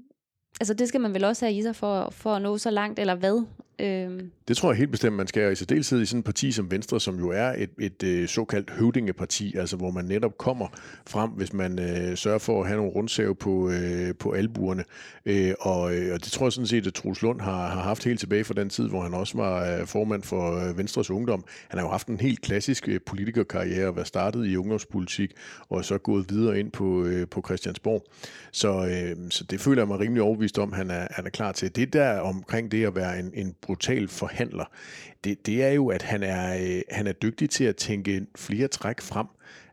altså 0.61 0.75
det 0.75 0.89
skal 0.89 1.01
man 1.01 1.15
vel 1.15 1.25
også 1.25 1.47
have 1.47 1.59
i 1.59 1.63
sig 1.63 1.77
for, 1.77 2.11
for 2.11 2.35
at 2.35 2.43
nå 2.43 2.59
så 2.59 2.71
langt, 2.71 2.99
eller 2.99 3.15
hvad? 3.15 3.45
Øhm. 3.79 4.31
Det 4.49 4.57
tror 4.57 4.71
jeg 4.71 4.79
helt 4.79 4.91
bestemt, 4.91 5.17
man 5.17 5.27
skal. 5.27 5.53
I 5.53 5.55
særdeleshed 5.55 6.01
i 6.01 6.07
sådan 6.07 6.19
et 6.19 6.25
parti 6.25 6.53
som 6.53 6.71
Venstre, 6.71 7.01
som 7.01 7.19
jo 7.19 7.31
er 7.31 7.55
et, 7.59 7.71
et, 7.79 8.03
et 8.03 8.31
såkaldt 8.31 8.71
høvdingeparti, 8.71 9.57
altså 9.57 9.77
hvor 9.77 9.91
man 9.91 10.05
netop 10.05 10.39
kommer 10.39 10.67
frem, 11.07 11.31
hvis 11.31 11.53
man 11.53 11.79
øh, 11.79 12.17
sørger 12.17 12.39
for 12.39 12.61
at 12.61 12.67
have 12.67 12.77
nogle 12.77 12.93
rundsave 12.93 13.35
på, 13.35 13.71
øh, 13.71 14.15
på 14.15 14.33
albuerne. 14.33 14.85
Øh, 15.27 15.55
og, 15.61 15.95
øh, 15.97 16.15
og 16.15 16.25
det 16.25 16.33
tror 16.33 16.47
jeg 16.47 16.53
sådan 16.53 16.67
set, 16.67 16.87
at 16.87 16.95
Troels 16.95 17.23
Lund 17.23 17.41
har, 17.41 17.69
har 17.69 17.83
haft 17.83 18.05
helt 18.05 18.21
tilbage 18.21 18.45
fra 18.45 18.55
den 18.55 18.71
tid, 18.71 18.89
hvor 18.89 19.03
han 19.03 19.15
også 19.15 19.37
var 19.37 19.79
øh, 19.81 19.87
formand 19.87 20.23
for 20.23 20.69
øh, 20.69 20.79
Venstres 20.79 21.11
Ungdom. 21.11 21.45
Han 21.69 21.79
har 21.79 21.87
jo 21.87 21.91
haft 21.91 22.07
en 22.09 22.21
helt 22.21 22.41
klassisk 22.41 22.89
øh, 22.89 23.01
politikerkarriere, 23.07 23.89
og 23.89 23.97
været 23.97 24.09
startet 24.09 24.47
i 24.47 24.57
ungdomspolitik, 24.57 25.33
og 25.69 25.85
så 25.85 25.99
gået 25.99 26.27
videre 26.31 26.61
ind 26.61 26.71
på, 26.71 27.05
øh, 27.05 27.29
på 27.29 27.43
Christiansborg. 27.47 28.05
Så, 28.53 28.87
øh, 28.87 29.31
så 29.31 29.45
det 29.45 29.61
føler 29.61 29.83
jeg 29.83 29.89
mig 29.89 30.01
rimelig 30.01 30.23
overbevist 30.23 30.59
om, 30.59 30.73
han 30.73 30.91
er, 30.91 31.07
han 31.11 31.27
er 31.27 31.31
klar 31.31 31.53
til. 31.53 31.77
Det 31.77 31.93
der 31.93 32.19
omkring 32.19 32.73
det 32.73 32.87
at 32.87 32.97
være 32.97 33.19
en, 33.19 33.31
en 33.35 33.55
brutal 33.65 34.09
forhandler, 34.09 34.65
det, 35.25 35.47
det 35.47 35.65
er 35.65 35.71
jo, 35.71 35.89
at 35.89 36.03
han 36.03 36.23
er, 36.23 36.57
øh, 36.61 36.83
han 36.91 37.07
er 37.07 37.13
dygtig 37.13 37.51
til 37.51 37.65
at 37.65 37.77
tænke 37.77 38.27
flere 38.37 38.69
træk 38.69 39.01
frem. 39.01 39.27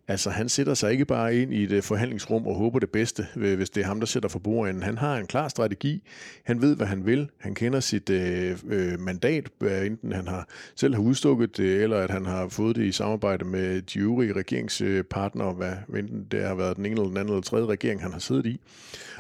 Altså, 0.08 0.30
han 0.30 0.50
sætter 0.50 0.74
sig 0.74 0.92
ikke 0.92 1.06
bare 1.06 1.36
ind 1.36 1.54
i 1.54 1.64
et 1.64 1.72
øh, 1.72 1.84
forhandlingsrum 1.84 2.48
og 2.48 2.56
håber 2.56 2.80
det 2.80 2.90
bedste, 2.90 3.28
øh, 3.36 3.58
hvis 3.58 3.70
det 3.70 3.82
er 3.82 3.88
ham, 3.88 4.00
der 4.00 4.08
sætter 4.08 4.30
for 4.30 4.40
bordenden. 4.40 4.84
Han 4.84 4.98
har 4.98 5.18
en 5.18 5.28
klar 5.28 5.48
strategi. 5.48 6.04
Han 6.44 6.62
ved, 6.62 6.76
hvad 6.76 6.88
han 6.88 7.06
vil. 7.06 7.30
Han 7.40 7.56
kender 7.56 7.80
sit 7.80 8.10
øh, 8.10 8.58
øh 8.70 9.00
mandat, 9.00 9.50
enten 9.62 10.12
han 10.12 10.28
har 10.28 10.48
selv 10.76 10.96
har 10.96 11.02
udstukket 11.02 11.58
det, 11.58 11.84
eller 11.84 11.98
at 11.98 12.10
han 12.10 12.26
har 12.26 12.48
fået 12.48 12.76
det 12.76 12.84
i 12.84 12.92
samarbejde 12.92 13.46
med 13.46 13.82
de 13.82 14.00
øvrige 14.00 14.34
regeringspartnere, 14.34 15.54
hvad, 15.54 15.74
enten 15.98 16.28
det 16.32 16.44
har 16.44 16.56
været 16.56 16.78
den 16.78 16.86
ene 16.86 16.94
eller 16.94 17.08
den 17.08 17.18
anden 17.18 17.34
eller 17.34 17.42
tredje 17.42 17.66
regering, 17.66 18.02
han 18.02 18.12
har 18.12 18.20
siddet 18.20 18.46
i. 18.46 18.60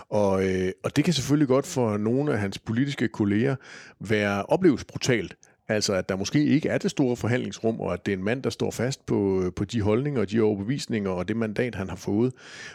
Og, 0.09 0.49
øh, 0.49 0.71
og 0.83 0.95
det 0.95 1.03
kan 1.03 1.13
selvfølgelig 1.13 1.47
godt 1.47 1.67
for 1.67 1.97
nogle 1.97 2.33
af 2.33 2.39
hans 2.39 2.59
politiske 2.59 3.07
kolleger 3.07 3.55
være 3.99 4.43
opleves 4.43 4.83
brutalt. 4.83 5.35
Altså, 5.67 5.93
at 5.93 6.09
der 6.09 6.15
måske 6.15 6.45
ikke 6.45 6.69
er 6.69 6.77
det 6.77 6.91
store 6.91 7.15
forhandlingsrum, 7.15 7.79
og 7.79 7.93
at 7.93 8.05
det 8.05 8.11
er 8.11 8.17
en 8.17 8.23
mand, 8.23 8.43
der 8.43 8.49
står 8.49 8.71
fast 8.71 9.05
på, 9.05 9.41
øh, 9.41 9.53
på 9.53 9.65
de 9.65 9.81
holdninger, 9.81 10.21
og 10.21 10.31
de 10.31 10.41
overbevisninger 10.41 11.09
og 11.09 11.27
det 11.27 11.37
mandat, 11.37 11.75
han 11.75 11.89
har 11.89 11.95
fået. 11.95 12.33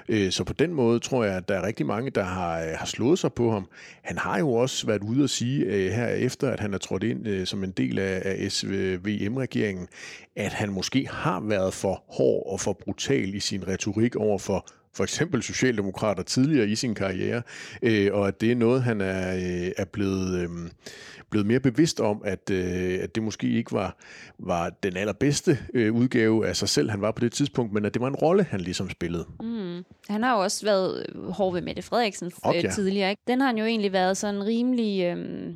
Øh, 0.09 0.31
så 0.31 0.45
på 0.45 0.53
den 0.53 0.75
måde 0.75 0.99
tror 0.99 1.25
jeg, 1.25 1.37
at 1.37 1.49
der 1.49 1.55
er 1.55 1.67
rigtig 1.67 1.87
mange, 1.87 2.11
der 2.11 2.23
har, 2.25 2.61
øh, 2.61 2.69
har 2.75 2.87
slået 2.87 3.19
sig 3.19 3.33
på 3.33 3.51
ham. 3.51 3.69
Han 4.03 4.19
har 4.19 4.39
jo 4.39 4.53
også 4.53 4.87
været 4.87 5.03
ude 5.03 5.25
at 5.25 5.31
sige 5.31 5.91
her 5.91 6.09
efter, 6.09 6.51
at 6.51 6.61
han 6.61 6.75
er 6.75 6.79
trådt 6.79 7.03
ind 7.03 7.47
som 7.47 7.65
en 7.65 7.71
del 7.71 7.99
af, 7.99 8.23
af 8.25 8.53
SVM-regeringen, 8.53 9.89
at 10.37 10.53
han 10.53 10.71
måske 10.71 11.09
har 11.11 11.41
været 11.41 11.75
for 11.75 12.05
hård 12.09 12.53
og 12.53 12.61
for 12.61 12.73
brutal 12.73 13.35
i 13.35 13.41
sin 13.41 13.69
retorik 13.69 14.17
over 14.17 14.39
for 14.39 14.67
for 14.97 15.05
eksempel 15.05 15.43
Socialdemokrater 15.43 16.23
tidligere 16.23 16.69
i 16.69 16.75
sin 16.75 16.95
karriere, 16.95 17.43
øh, 17.83 18.11
og 18.13 18.29
at 18.29 18.41
det 18.41 18.53
er 18.53 18.57
noget, 18.57 18.83
han 18.83 19.01
er, 19.01 19.35
øh, 19.35 19.73
er 19.77 19.85
blevet, 19.85 20.39
øh, 20.41 20.49
blevet 21.31 21.47
mere 21.47 21.61
bevidst 21.61 22.01
om, 22.01 22.23
at, 22.25 22.51
øh, 22.51 22.99
at 23.03 23.15
det 23.15 23.23
måske 23.23 23.51
ikke 23.51 23.73
var, 23.73 23.97
var 24.39 24.71
den 24.83 24.97
allerbedste 24.97 25.59
øh, 25.75 25.95
udgave 25.95 26.47
af 26.47 26.57
sig 26.57 26.69
selv, 26.69 26.91
han 26.91 27.01
var 27.01 27.11
på 27.11 27.21
det 27.21 27.33
tidspunkt, 27.33 27.73
men 27.73 27.85
at 27.85 27.95
det 27.95 28.03
var 28.03 28.09
en 28.09 28.15
rolle, 28.15 28.43
han 28.43 28.61
ligesom 28.61 28.91
spillede. 28.91 29.27
Mm. 29.41 29.85
Han 30.09 30.23
har 30.23 30.37
jo 30.37 30.43
også 30.43 30.65
været 30.67 31.07
hård 31.29 31.53
ved 31.53 31.63
Mette 31.63 31.83
Frederiksen 31.83 32.33
okay. 32.43 32.65
Øh, 32.65 32.73
tidligere. 32.73 33.11
Ikke? 33.11 33.23
Den 33.27 33.41
har 33.41 33.47
han 33.47 33.59
jo 33.59 33.65
egentlig 33.65 33.93
været 33.93 34.17
sådan 34.17 34.45
rimelig... 34.45 35.05
Øh 35.05 35.55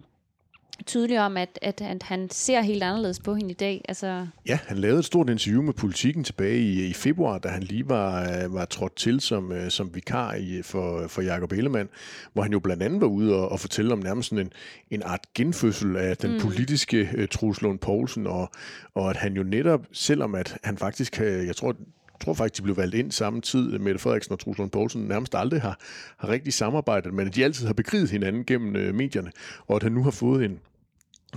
tydelig 0.86 1.20
om, 1.20 1.36
at, 1.36 1.58
at, 1.62 1.80
at 1.80 2.02
han 2.02 2.30
ser 2.30 2.60
helt 2.60 2.82
anderledes 2.82 3.18
på 3.18 3.34
hende 3.34 3.50
i 3.50 3.54
dag. 3.54 3.84
Altså... 3.88 4.26
Ja, 4.46 4.58
han 4.66 4.78
lavede 4.78 4.98
et 4.98 5.04
stort 5.04 5.30
interview 5.30 5.62
med 5.62 5.72
politikken 5.72 6.24
tilbage 6.24 6.58
i, 6.58 6.86
i 6.86 6.92
februar, 6.92 7.38
da 7.38 7.48
han 7.48 7.62
lige 7.62 7.88
var, 7.88 8.28
var 8.48 8.64
trådt 8.64 8.96
til 8.96 9.20
som, 9.20 9.52
øh, 9.52 9.70
som 9.70 9.94
vikar 9.94 10.34
i, 10.34 10.62
for, 10.62 11.08
for 11.08 11.22
Jacob 11.22 11.52
Ellemann, 11.52 11.88
hvor 12.32 12.42
han 12.42 12.52
jo 12.52 12.58
blandt 12.58 12.82
andet 12.82 13.00
var 13.00 13.06
ude 13.06 13.34
og, 13.34 13.52
og 13.52 13.60
fortælle 13.60 13.92
om 13.92 13.98
nærmest 13.98 14.28
sådan 14.28 14.46
en, 14.46 14.52
en 14.90 15.02
art 15.02 15.26
genfødsel 15.34 15.96
af 15.96 16.16
den 16.16 16.32
mm. 16.32 16.40
politiske 16.40 17.08
uh, 17.18 17.24
Troels 17.30 17.62
Lund 17.62 17.78
Poulsen, 17.78 18.26
og, 18.26 18.50
og 18.94 19.10
at 19.10 19.16
han 19.16 19.36
jo 19.36 19.42
netop, 19.42 19.86
selvom 19.92 20.34
at 20.34 20.56
han 20.64 20.78
faktisk, 20.78 21.20
jeg 21.20 21.56
tror, 21.56 21.76
jeg 22.20 22.24
tror 22.24 22.34
faktisk, 22.34 22.56
de 22.56 22.62
blev 22.62 22.76
valgt 22.76 22.94
ind 22.94 23.12
samme 23.12 23.40
tid, 23.40 23.78
Mette 23.78 24.00
Frederiksen 24.00 24.32
og 24.32 24.38
Truslund 24.38 24.70
Poulsen 24.70 25.02
nærmest 25.02 25.34
aldrig 25.34 25.60
har, 25.60 25.78
har 26.16 26.28
rigtig 26.28 26.52
samarbejdet, 26.52 27.14
men 27.14 27.26
at 27.26 27.34
de 27.34 27.44
altid 27.44 27.66
har 27.66 27.74
bekriget 27.74 28.10
hinanden 28.10 28.44
gennem 28.44 28.76
øh, 28.76 28.94
medierne, 28.94 29.32
og 29.66 29.76
at 29.76 29.82
han 29.82 29.92
nu 29.92 30.02
har 30.02 30.10
fået 30.10 30.44
en, 30.44 30.58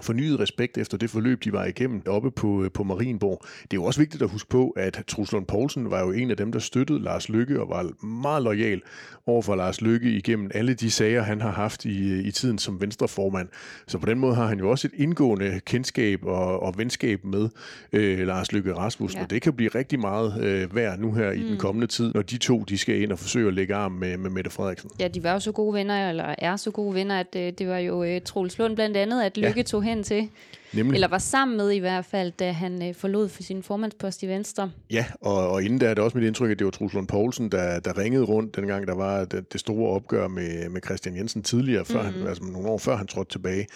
fornyet 0.02 0.40
respekt 0.40 0.78
efter 0.78 0.98
det 0.98 1.10
forløb, 1.10 1.44
de 1.44 1.54
var 1.54 1.66
igennem 1.66 2.02
oppe 2.08 2.32
på, 2.32 2.64
øh, 2.64 2.72
på 2.72 2.84
Marienborg. 2.84 3.42
Det 3.62 3.74
er 3.74 3.82
jo 3.82 3.84
også 3.84 4.00
vigtigt 4.00 4.24
at 4.24 4.30
huske 4.30 4.50
på, 4.50 4.70
at 4.70 5.04
Truslund 5.08 5.46
Poulsen 5.46 5.92
var 5.92 6.00
jo 6.00 6.12
en 6.12 6.32
af 6.32 6.38
dem, 6.38 6.52
der 6.52 6.60
støttede 6.60 7.00
Lars 7.00 7.30
Lykke 7.30 7.62
og 7.62 7.70
var 7.70 8.06
meget 8.06 8.44
lojal 8.44 8.82
over 9.26 9.42
for 9.42 9.56
Lars 9.56 9.82
Lykke 9.82 10.12
igennem 10.12 10.52
alle 10.54 10.74
de 10.74 10.92
sager, 10.92 11.22
han 11.22 11.42
har 11.42 11.52
haft 11.52 11.86
i, 11.86 12.22
i 12.22 12.32
tiden 12.32 12.58
som 12.58 12.82
venstreformand. 12.82 13.48
Så 13.88 13.98
på 13.98 14.06
den 14.06 14.20
måde 14.20 14.36
har 14.36 14.48
han 14.48 14.60
jo 14.60 14.70
også 14.70 14.88
et 14.88 15.02
indgående 15.02 15.60
kendskab 15.66 16.26
og, 16.26 16.64
og 16.64 16.74
venskab 16.78 17.26
med 17.26 17.50
øh, 17.94 18.28
Lars 18.28 18.52
Lykke 18.52 18.74
Rasmussen, 18.74 19.18
ja. 19.18 19.24
og 19.24 19.30
det 19.30 19.42
kan 19.42 19.54
blive 19.54 19.70
rigtig 19.76 20.00
meget 20.00 20.44
øh, 20.44 20.76
værd 20.76 21.00
nu 21.00 21.14
her 21.14 21.34
mm. 21.34 21.40
i 21.40 21.44
den 21.44 21.52
mm. 21.52 21.58
kommende 21.58 21.88
tid, 21.88 22.12
når 22.14 22.22
de 22.22 22.38
to 22.38 22.64
de 22.64 22.78
skal 22.78 23.02
ind 23.02 23.12
og 23.12 23.20
forsøge 23.20 23.48
at 23.48 23.54
lægge 23.54 23.76
arm 23.76 23.92
med, 23.92 24.18
med 24.18 24.30
Mette 24.30 24.50
Frederiksen. 24.50 24.90
Ja, 25.00 25.08
de 25.08 25.24
var 25.24 25.34
jo 25.34 25.40
så 25.40 25.52
gode 25.52 25.74
venner, 25.74 26.10
eller 26.10 26.36
er 26.38 26.56
så 26.56 26.72
gode 26.72 26.96
venner, 26.96 27.20
at 27.20 27.36
øh, 27.36 27.54
det 27.58 27.68
var 27.68 27.78
jo 27.78 28.04
øh, 28.04 28.22
Troels 28.22 28.58
Lund 28.58 28.76
blandt 28.76 28.98
andet, 28.98 29.24
at 29.24 29.38
Lykke 29.38 29.54
ja. 29.58 29.64
tog 29.64 29.83
hen 29.84 30.04
til. 30.04 30.30
Nemlig. 30.74 30.96
Eller 30.96 31.08
var 31.08 31.18
sammen 31.18 31.58
med 31.58 31.72
i 31.72 31.78
hvert 31.78 32.06
fald, 32.06 32.32
da 32.40 32.52
han 32.52 32.88
øh, 32.90 32.96
forlod 32.96 33.30
for 33.30 33.44
sin 33.44 33.64
formandspost 33.64 34.24
i 34.24 34.28
Venstre. 34.28 34.72
Ja, 34.92 35.06
og, 35.22 35.50
og 35.50 35.64
inden 35.64 35.80
da 35.80 35.86
er 35.86 35.94
det 35.94 36.04
også 36.04 36.18
mit 36.18 36.28
indtryk, 36.28 36.52
at 36.52 36.60
det 36.60 36.66
var 36.66 36.72
Truslund 36.72 37.08
Poulsen, 37.08 37.52
der, 37.52 37.80
der 37.80 37.98
ringede 37.98 38.24
rundt, 38.24 38.56
dengang 38.56 38.88
der 38.88 38.96
var 38.96 39.26
det, 39.26 39.54
det 39.54 39.60
store 39.60 39.90
opgør 39.90 40.28
med, 40.28 40.70
med 40.70 40.82
Christian 40.86 41.18
Jensen 41.18 41.44
tidligere, 41.44 41.86
før 41.86 42.02
mm. 42.02 42.14
han, 42.14 42.28
altså 42.28 42.44
nogle 42.44 42.68
år 42.68 42.78
før 42.78 42.96
han 42.96 43.08
trådte 43.08 43.32
tilbage, 43.32 43.68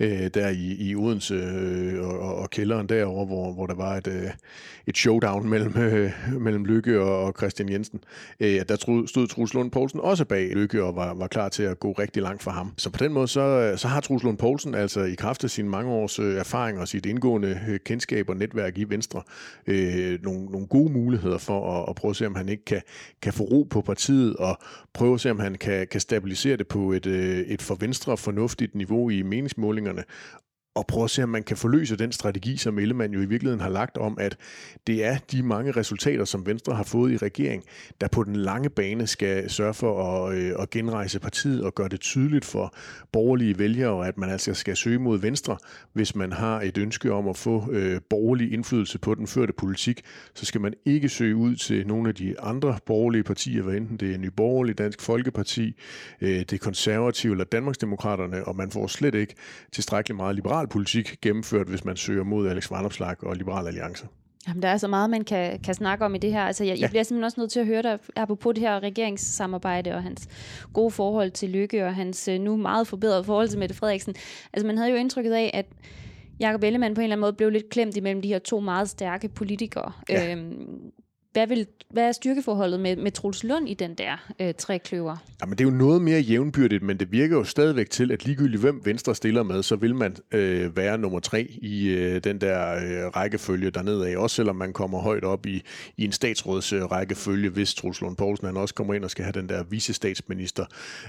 øh, 0.00 0.30
der 0.34 0.48
i, 0.48 0.76
i 0.78 0.94
Odense 0.94 1.34
øh, 1.34 2.08
og, 2.08 2.34
og 2.36 2.50
kælderen 2.50 2.88
derovre, 2.88 3.26
hvor, 3.26 3.52
hvor 3.52 3.66
der 3.66 3.74
var 3.74 3.96
et, 3.96 4.06
øh, 4.06 4.30
et 4.86 4.96
showdown 4.96 5.48
mellem, 5.48 5.76
øh, 5.76 6.12
mellem 6.40 6.64
Lykke 6.64 7.00
og, 7.00 7.24
og 7.24 7.34
Christian 7.38 7.68
Jensen. 7.68 8.00
Øh, 8.40 8.60
der 8.68 8.76
stod 9.06 9.28
Truslund 9.28 9.70
Poulsen 9.70 10.00
også 10.00 10.24
bag 10.24 10.50
Lykke 10.50 10.84
og 10.84 10.96
var, 10.96 11.14
var 11.14 11.26
klar 11.26 11.48
til 11.48 11.62
at 11.62 11.80
gå 11.80 11.92
rigtig 11.92 12.22
langt 12.22 12.42
for 12.42 12.50
ham. 12.50 12.72
Så 12.76 12.90
på 12.90 13.04
den 13.04 13.12
måde, 13.12 13.28
så, 13.28 13.74
så 13.76 13.88
har 13.88 14.00
Truslund 14.00 14.38
Poulsen 14.38 14.74
altså 14.74 15.00
i 15.00 15.14
kraft 15.14 15.44
af 15.44 15.50
sine 15.50 15.68
mange 15.68 15.92
års 15.92 16.18
øh, 16.18 16.35
erfaring 16.36 16.78
og 16.78 16.88
sit 16.88 17.06
indgående 17.06 17.60
øh, 17.68 17.78
kendskab 17.84 18.28
og 18.28 18.36
netværk 18.36 18.78
i 18.78 18.84
Venstre 18.84 19.22
øh, 19.66 20.22
nogle, 20.22 20.44
nogle 20.44 20.66
gode 20.66 20.92
muligheder 20.92 21.38
for 21.38 21.82
at, 21.82 21.88
at 21.88 21.94
prøve 21.94 22.10
at 22.10 22.16
se, 22.16 22.26
om 22.26 22.34
han 22.34 22.48
ikke 22.48 22.64
kan, 22.64 22.82
kan 23.22 23.32
få 23.32 23.42
ro 23.44 23.66
på 23.70 23.80
partiet 23.80 24.36
og 24.36 24.58
prøve 24.92 25.14
at 25.14 25.20
se, 25.20 25.30
om 25.30 25.38
han 25.38 25.54
kan, 25.54 25.86
kan 25.86 26.00
stabilisere 26.00 26.56
det 26.56 26.68
på 26.68 26.92
et, 26.92 27.06
øh, 27.06 27.38
et 27.38 27.62
for 27.62 27.74
Venstre 27.74 28.16
fornuftigt 28.16 28.74
niveau 28.74 29.10
i 29.10 29.22
meningsmålingerne, 29.22 30.04
og 30.76 30.86
prøve 30.86 31.04
at 31.04 31.10
se, 31.10 31.22
om 31.22 31.28
man 31.28 31.42
kan 31.42 31.56
forløse 31.56 31.96
den 31.96 32.12
strategi, 32.12 32.56
som 32.56 32.78
Ellemann 32.78 33.14
jo 33.14 33.20
i 33.20 33.26
virkeligheden 33.26 33.60
har 33.60 33.68
lagt 33.68 33.96
om, 33.98 34.18
at 34.20 34.36
det 34.86 35.04
er 35.04 35.18
de 35.32 35.42
mange 35.42 35.72
resultater, 35.72 36.24
som 36.24 36.46
Venstre 36.46 36.74
har 36.74 36.84
fået 36.84 37.12
i 37.12 37.16
regering, 37.16 37.64
der 38.00 38.08
på 38.08 38.24
den 38.24 38.36
lange 38.36 38.70
bane 38.70 39.06
skal 39.06 39.50
sørge 39.50 39.74
for 39.74 40.26
at, 40.26 40.36
øh, 40.36 40.52
at 40.58 40.70
genrejse 40.70 41.20
partiet 41.20 41.62
og 41.64 41.74
gøre 41.74 41.88
det 41.88 42.00
tydeligt 42.00 42.44
for 42.44 42.74
borgerlige 43.12 43.58
vælgere, 43.58 44.08
at 44.08 44.18
man 44.18 44.30
altså 44.30 44.54
skal 44.54 44.76
søge 44.76 44.98
mod 44.98 45.18
Venstre, 45.18 45.56
hvis 45.92 46.14
man 46.14 46.32
har 46.32 46.60
et 46.60 46.78
ønske 46.78 47.12
om 47.12 47.28
at 47.28 47.36
få 47.36 47.72
øh, 47.72 48.00
borgerlig 48.10 48.52
indflydelse 48.52 48.98
på 48.98 49.14
den 49.14 49.26
førte 49.26 49.52
politik, 49.52 50.00
så 50.34 50.46
skal 50.46 50.60
man 50.60 50.74
ikke 50.84 51.08
søge 51.08 51.36
ud 51.36 51.56
til 51.56 51.86
nogle 51.86 52.08
af 52.08 52.14
de 52.14 52.40
andre 52.40 52.78
borgerlige 52.86 53.22
partier, 53.22 53.62
hvad 53.62 53.74
enten 53.74 53.96
det 53.96 54.14
er 54.14 54.18
Ny 54.18 54.28
Borgerlig, 54.36 54.78
Dansk 54.78 55.00
Folkeparti, 55.00 55.76
øh, 56.20 56.40
det 56.50 56.60
konservative 56.60 57.32
eller 57.32 57.44
Danmarksdemokraterne, 57.44 58.44
og 58.44 58.56
man 58.56 58.70
får 58.70 58.86
slet 58.86 59.14
ikke 59.14 59.34
tilstrækkeligt 59.72 60.16
meget 60.16 60.34
liberal 60.34 60.65
politik 60.66 61.18
gennemført, 61.22 61.68
hvis 61.68 61.84
man 61.84 61.96
søger 61.96 62.24
mod 62.24 62.48
Alex 62.48 62.70
Vanopslag 62.70 63.24
og 63.24 63.36
Liberal 63.36 63.66
Alliance. 63.66 64.06
Jamen, 64.48 64.62
der 64.62 64.68
er 64.68 64.76
så 64.76 64.88
meget, 64.88 65.10
man 65.10 65.24
kan, 65.24 65.60
kan 65.60 65.74
snakke 65.74 66.04
om 66.04 66.14
i 66.14 66.18
det 66.18 66.32
her. 66.32 66.42
Altså, 66.42 66.64
jeg, 66.64 66.76
ja. 66.76 66.80
jeg 66.80 66.90
bliver 66.90 67.02
simpelthen 67.02 67.24
også 67.24 67.40
nødt 67.40 67.50
til 67.50 67.60
at 67.60 67.66
høre 67.66 67.82
dig, 67.82 67.98
apropos 68.16 68.54
det 68.54 68.62
her 68.62 68.82
regeringssamarbejde 68.82 69.94
og 69.94 70.02
hans 70.02 70.28
gode 70.72 70.90
forhold 70.90 71.30
til 71.30 71.50
Lykke 71.50 71.86
og 71.86 71.94
hans 71.94 72.28
øh, 72.28 72.40
nu 72.40 72.56
meget 72.56 72.86
forbedrede 72.86 73.24
forhold 73.24 73.48
til 73.48 73.58
Mette 73.58 73.74
Frederiksen. 73.74 74.14
Altså, 74.52 74.66
man 74.66 74.78
havde 74.78 74.90
jo 74.90 74.96
indtrykket 74.96 75.32
af, 75.32 75.50
at 75.54 75.66
Jakob 76.40 76.62
Ellemann 76.62 76.94
på 76.94 77.00
en 77.00 77.04
eller 77.04 77.14
anden 77.14 77.20
måde 77.20 77.32
blev 77.32 77.50
lidt 77.50 77.70
klemt 77.70 77.96
imellem 77.96 78.22
de 78.22 78.28
her 78.28 78.38
to 78.38 78.60
meget 78.60 78.88
stærke 78.88 79.28
politikere. 79.28 79.92
Ja. 80.08 80.32
Øhm, 80.32 80.92
hvad, 81.36 81.46
vil, 81.46 81.66
hvad 81.90 82.08
er 82.08 82.12
styrkeforholdet 82.12 82.80
med, 82.80 82.96
med 82.96 83.10
Troels 83.10 83.44
Lund 83.44 83.68
i 83.68 83.74
den 83.74 83.94
der 83.94 84.32
øh, 84.40 84.54
trækløver? 84.58 85.16
Jamen, 85.40 85.58
det 85.58 85.64
er 85.64 85.70
jo 85.70 85.76
noget 85.76 86.02
mere 86.02 86.20
jævnbyrdigt, 86.20 86.82
men 86.82 87.00
det 87.00 87.12
virker 87.12 87.36
jo 87.36 87.44
stadigvæk 87.44 87.90
til, 87.90 88.12
at 88.12 88.24
ligegyldigt 88.24 88.60
hvem 88.60 88.80
Venstre 88.84 89.14
stiller 89.14 89.42
med, 89.42 89.62
så 89.62 89.76
vil 89.76 89.94
man 89.94 90.16
øh, 90.32 90.76
være 90.76 90.98
nummer 90.98 91.20
tre 91.20 91.42
i 91.62 91.88
øh, 91.88 92.24
den 92.24 92.40
der 92.40 92.74
øh, 92.74 93.06
rækkefølge 93.16 93.70
dernede 93.70 94.08
af. 94.08 94.16
Også 94.16 94.36
selvom 94.36 94.56
man 94.56 94.72
kommer 94.72 94.98
højt 94.98 95.24
op 95.24 95.46
i, 95.46 95.62
i 95.96 96.04
en 96.04 96.12
statsråds 96.12 96.72
øh, 96.72 96.84
rækkefølge, 96.84 97.50
hvis 97.50 97.74
Troels 97.74 98.00
Lund 98.00 98.16
Poulsen 98.16 98.46
han 98.46 98.56
også 98.56 98.74
kommer 98.74 98.94
ind 98.94 99.04
og 99.04 99.10
skal 99.10 99.24
have 99.24 99.32
den 99.32 99.48
der 99.48 99.64
vicestatsminister 99.70 100.64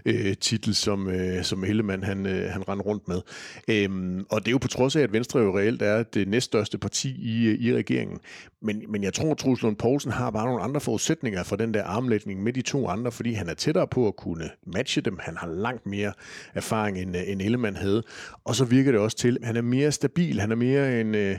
øh, 0.05 0.37
titel, 0.37 0.75
som, 0.75 1.09
øh, 1.09 1.43
som 1.43 1.63
Hellemann 1.63 2.03
han, 2.03 2.25
øh, 2.25 2.49
han 2.51 2.69
render 2.69 2.85
rundt 2.85 3.07
med. 3.07 3.21
Øhm, 3.67 4.25
og 4.29 4.39
det 4.39 4.47
er 4.47 4.51
jo 4.51 4.57
på 4.57 4.67
trods 4.67 4.95
af, 4.95 5.01
at 5.01 5.13
Venstre 5.13 5.39
jo 5.39 5.57
reelt 5.57 5.81
er 5.81 6.03
det 6.03 6.27
næststørste 6.27 6.77
parti 6.77 7.09
i, 7.09 7.45
øh, 7.45 7.59
i 7.59 7.73
regeringen. 7.73 8.19
Men, 8.61 8.83
men 8.89 9.03
jeg 9.03 9.13
tror, 9.13 9.31
at 9.31 9.37
Troels 9.37 9.61
Lund 9.61 9.75
Poulsen 9.75 10.11
har 10.17 10.31
bare 10.31 10.45
nogle 10.45 10.61
andre 10.61 10.81
forudsætninger 10.81 11.43
for 11.43 11.55
den 11.55 11.73
der 11.73 11.83
armlægning 11.83 12.43
med 12.43 12.53
de 12.53 12.61
to 12.61 12.87
andre, 12.87 13.11
fordi 13.11 13.33
han 13.33 13.49
er 13.49 13.53
tættere 13.53 13.87
på 13.87 14.07
at 14.07 14.15
kunne 14.15 14.49
matche 14.65 15.01
dem. 15.01 15.19
Han 15.21 15.37
har 15.37 15.47
langt 15.47 15.85
mere 15.85 16.13
erfaring, 16.53 16.97
end, 16.97 17.17
øh, 17.17 17.23
end 17.27 17.41
Ellemann 17.41 17.75
havde. 17.75 18.03
Og 18.45 18.55
så 18.55 18.65
virker 18.65 18.91
det 18.91 19.01
også 19.01 19.17
til, 19.17 19.37
at 19.41 19.47
han 19.47 19.55
er 19.55 19.61
mere 19.61 19.91
stabil. 19.91 20.39
Han 20.39 20.51
er 20.51 20.55
mere 20.55 21.01
en, 21.01 21.15
øh, 21.15 21.37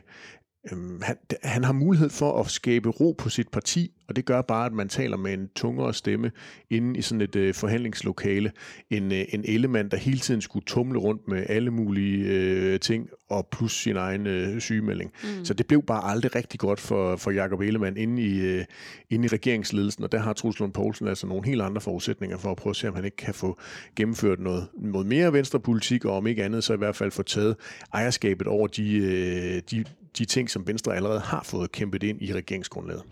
Øhm, 0.73 1.03
han, 1.03 1.17
han 1.43 1.65
har 1.65 1.73
mulighed 1.73 2.11
for 2.11 2.41
at 2.41 2.51
skabe 2.51 2.89
ro 2.89 3.15
på 3.19 3.29
sit 3.29 3.49
parti, 3.49 3.93
og 4.09 4.17
det 4.17 4.25
gør 4.25 4.43
bare, 4.43 4.67
at 4.67 4.73
man 4.73 4.89
taler 4.89 5.17
med 5.17 5.35
en 5.35 5.49
tungere 5.55 5.95
stemme 5.95 6.31
inde 6.71 6.99
i 6.99 7.03
sådan 7.03 7.21
et 7.21 7.37
øh, 7.37 7.55
forhandlingslokale. 7.55 8.53
En, 8.91 9.13
øh, 9.13 9.25
en 9.29 9.45
Ellemann, 9.45 9.91
der 9.91 9.97
hele 9.97 10.19
tiden 10.19 10.41
skulle 10.41 10.65
tumle 10.65 10.99
rundt 10.99 11.29
med 11.29 11.45
alle 11.49 11.71
mulige 11.71 12.25
øh, 12.25 12.81
ting, 12.81 13.09
og 13.31 13.49
plus 13.53 13.73
sin 13.73 13.97
egen 13.97 14.27
øh, 14.27 14.61
sygemelding. 14.61 15.13
Mm. 15.23 15.45
Så 15.45 15.55
det 15.55 15.67
blev 15.67 15.83
bare 15.83 16.11
aldrig 16.11 16.35
rigtig 16.35 16.61
godt 16.61 16.81
for, 16.81 17.17
for 17.17 17.31
Jakob 17.31 17.61
Ellemann 17.61 17.97
inde 17.97 18.23
i, 18.23 18.41
øh, 18.41 18.65
inde 19.11 19.25
i 19.25 19.29
regeringsledelsen, 19.29 20.05
og 20.05 20.13
der 20.13 20.19
har 20.19 20.33
Truls 20.33 20.59
Lund 20.59 20.73
Poulsen 20.73 21.09
altså 21.09 21.27
nogle 21.27 21.47
helt 21.47 21.63
andre 21.63 21.81
forudsætninger 21.81 22.39
for 22.39 22.51
at 22.51 22.57
prøve 22.57 22.71
at 22.71 22.77
se, 22.77 22.89
om 22.89 22.95
han 22.95 23.05
ikke 23.05 23.17
kan 23.17 23.35
få 23.35 23.59
gennemført 23.97 24.41
noget, 24.41 24.69
noget 24.79 25.07
mere 25.07 25.33
venstrepolitik, 25.33 26.05
og 26.05 26.17
om 26.17 26.27
ikke 26.27 26.45
andet, 26.45 26.65
så 26.65 26.75
i 26.75 26.77
hvert 26.77 26.97
fald 26.97 27.11
få 27.11 27.23
taget 27.23 27.57
ejerskabet 27.93 28.47
over 28.47 28.67
de, 28.67 28.97
øh, 28.97 29.63
de 29.71 29.85
de 30.19 30.25
ting, 30.25 30.51
som 30.51 30.67
Venstre 30.67 30.97
allerede 30.97 31.21
har 31.21 31.43
fået 31.45 31.73
kæmpet 31.73 32.03
ind 32.03 32.23
i 32.23 32.33
regeringsgrundlaget. 32.33 33.03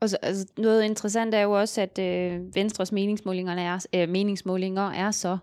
Og 0.00 0.10
så, 0.10 0.18
altså, 0.22 0.46
noget 0.58 0.84
interessant 0.84 1.34
er 1.34 1.40
jo 1.40 1.52
også, 1.52 1.80
at 1.80 1.98
øh, 1.98 2.54
Venstres 2.54 2.92
meningsmålinger 2.92 3.54
er, 3.54 3.86
øh, 3.94 4.08
meningsmålinger 4.08 4.90
er 4.90 5.10
så 5.10 5.38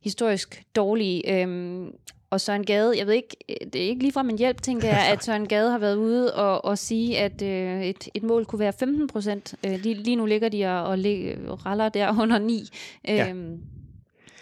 historisk 0.00 0.62
dårlige. 0.76 1.42
Øhm, 1.42 1.92
og 2.30 2.40
Søren 2.40 2.64
Gade, 2.64 2.98
jeg 2.98 3.06
ved 3.06 3.14
ikke, 3.14 3.36
det 3.72 3.76
er 3.76 3.88
ikke 3.88 4.02
lige 4.02 4.12
fra 4.12 4.22
min 4.22 4.38
hjælp, 4.38 4.62
tænker 4.62 4.88
jeg, 4.88 5.08
at 5.12 5.24
Søren 5.24 5.48
Gade 5.48 5.70
har 5.70 5.78
været 5.78 5.96
ude 5.96 6.34
og, 6.34 6.64
og 6.64 6.78
sige, 6.78 7.18
at 7.18 7.42
øh, 7.42 7.82
et, 7.82 8.08
et 8.14 8.22
mål 8.22 8.44
kunne 8.44 8.58
være 8.58 8.72
15 8.72 9.06
procent. 9.06 9.54
Øh, 9.66 9.80
lige, 9.80 9.94
lige 9.94 10.16
nu 10.16 10.26
ligger 10.26 10.48
de 10.48 10.66
og, 10.66 10.82
og, 10.82 10.98
og 11.48 11.66
raller 11.66 11.88
der 11.88 12.20
under 12.22 12.38
9. 12.38 12.68
Ja. 13.08 13.32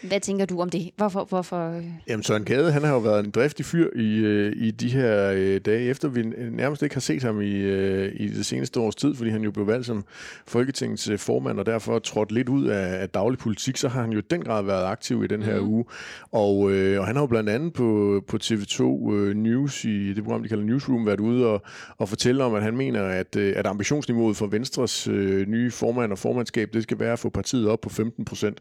Hvad 0.02 0.20
tænker 0.20 0.46
du 0.46 0.60
om 0.60 0.70
det? 0.70 0.90
Hvorfor? 0.96 1.24
hvorfor? 1.24 1.70
Øh? 1.76 1.84
Jamen 2.08 2.22
Søren 2.22 2.44
Kade, 2.44 2.72
han 2.72 2.84
har 2.84 2.92
jo 2.92 2.98
været 2.98 3.24
en 3.24 3.30
driftig 3.30 3.66
fyr 3.66 3.88
i, 3.96 4.16
øh, 4.16 4.52
i 4.56 4.70
de 4.70 4.88
her 4.88 5.32
øh, 5.36 5.60
dage, 5.60 5.80
efter 5.80 6.08
vi 6.08 6.22
nærmest 6.50 6.82
ikke 6.82 6.94
har 6.94 7.00
set 7.00 7.22
ham 7.22 7.40
i, 7.40 7.54
i 8.12 8.28
det 8.28 8.46
seneste 8.46 8.80
års 8.80 8.94
tid, 8.94 9.14
fordi 9.14 9.30
han 9.30 9.42
jo 9.42 9.50
blev 9.50 9.66
valgt 9.66 9.86
som 9.86 10.04
Folketingets 10.46 11.10
formand, 11.16 11.58
og 11.58 11.66
derfor 11.66 11.98
trådt 11.98 12.32
lidt 12.32 12.48
ud 12.48 12.66
af, 12.66 13.02
af 13.02 13.08
daglig 13.08 13.38
politik, 13.38 13.76
så 13.76 13.88
har 13.88 14.00
han 14.00 14.10
jo 14.10 14.20
den 14.20 14.44
grad 14.44 14.64
været 14.64 14.84
aktiv 14.84 15.24
i 15.24 15.26
den 15.26 15.42
her 15.42 15.60
mm. 15.60 15.68
uge. 15.68 15.84
Og, 16.32 16.58
og 16.58 17.06
han 17.06 17.16
har 17.16 17.22
jo 17.22 17.26
blandt 17.26 17.50
andet 17.50 17.72
på, 17.72 18.20
på 18.28 18.38
TV2 18.42 18.82
News, 19.34 19.84
i 19.84 20.12
det 20.12 20.24
program, 20.24 20.42
de 20.42 20.48
kalder 20.48 20.64
Newsroom, 20.64 21.06
været 21.06 21.20
ude 21.20 21.46
og, 21.46 21.62
og 21.98 22.08
fortælle 22.08 22.44
om, 22.44 22.54
at 22.54 22.62
han 22.62 22.76
mener, 22.76 23.02
at, 23.02 23.36
at 23.36 23.66
ambitionsniveauet 23.66 24.36
for 24.36 24.46
Venstres 24.46 25.08
nye 25.46 25.70
formand 25.70 26.12
og 26.12 26.18
formandskab, 26.18 26.70
det 26.72 26.82
skal 26.82 26.98
være 26.98 27.12
at 27.12 27.18
få 27.18 27.28
partiet 27.28 27.68
op 27.68 27.80
på 27.80 27.88
15 27.88 28.24
procent. 28.24 28.58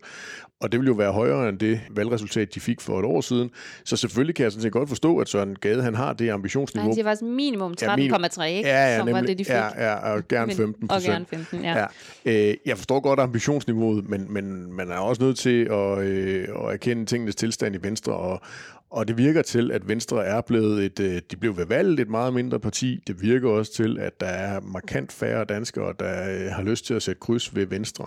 Og 0.62 0.72
det 0.72 0.80
vil 0.80 0.88
jo 0.88 0.94
være 0.94 1.12
højere 1.12 1.29
end 1.30 1.60
det 1.60 1.82
valgresultat, 1.90 2.56
de 2.56 2.60
fik 2.60 2.82
for 2.82 3.00
et 3.00 3.06
år 3.06 3.22
siden. 3.22 3.50
Så 3.86 3.98
selvfølgelig 3.98 4.36
kan 4.36 4.44
jeg 4.44 4.52
sådan 4.52 4.62
set 4.62 4.72
godt 4.72 4.90
forstå, 4.90 5.18
at 5.18 5.30
Søren 5.30 5.56
Gade 5.56 5.84
han 5.84 5.96
har 5.96 6.14
det 6.14 6.30
ambitionsniveau. 6.30 6.88
Han 6.88 6.96
siger 6.96 7.06
faktisk 7.06 7.24
minimum 7.24 7.76
13,3, 7.82 7.88
ja, 7.88 8.44
ikke? 8.44 8.70
Ja, 8.70 8.86
ja, 8.86 8.98
som 8.98 9.06
nemlig, 9.06 9.22
var 9.22 9.28
det, 9.28 9.38
de 9.38 9.46
fik. 9.46 9.54
Ja, 9.54 9.84
ja 9.84 9.96
og 9.96 10.28
gerne 10.28 10.54
15 10.56 10.88
procent. 10.88 11.10
Og 11.10 11.14
gerne 11.14 11.26
15, 11.26 11.64
ja. 11.64 11.86
ja. 12.26 12.50
Øh, 12.50 12.56
jeg 12.66 12.78
forstår 12.78 13.00
godt 13.00 13.20
ambitionsniveauet, 13.20 14.10
men, 14.10 14.34
men 14.34 14.74
man 14.74 14.92
er 14.92 14.98
også 14.98 15.24
nødt 15.24 15.38
til 15.38 15.64
at, 15.64 15.98
øh, 15.98 16.48
at 16.64 16.74
erkende 16.74 17.06
tingenes 17.06 17.36
tilstand 17.36 17.76
i 17.76 17.80
Venstre, 17.82 18.14
og, 18.14 18.42
og 18.92 19.08
det 19.08 19.18
virker 19.18 19.42
til, 19.42 19.72
at 19.72 19.88
Venstre 19.88 20.26
er 20.26 20.42
blevet 20.42 20.86
et, 20.86 21.00
øh, 21.00 21.22
de 21.32 21.38
blev 21.38 21.58
ved 21.58 21.66
valget 21.66 22.00
et 22.00 22.10
meget 22.10 22.34
mindre 22.34 22.60
parti. 22.60 23.04
Det 23.08 23.22
virker 23.22 23.50
også 23.50 23.74
til, 23.74 24.00
at 24.00 24.20
der 24.20 24.28
er 24.28 24.60
markant 24.62 25.12
færre 25.12 25.46
danskere, 25.46 25.94
der 26.00 26.30
øh, 26.30 26.52
har 26.52 26.64
lyst 26.64 26.86
til 26.86 26.94
at 26.94 27.04
sætte 27.04 27.20
kryds 27.20 27.56
ved 27.56 27.66
Venstre. 27.66 28.06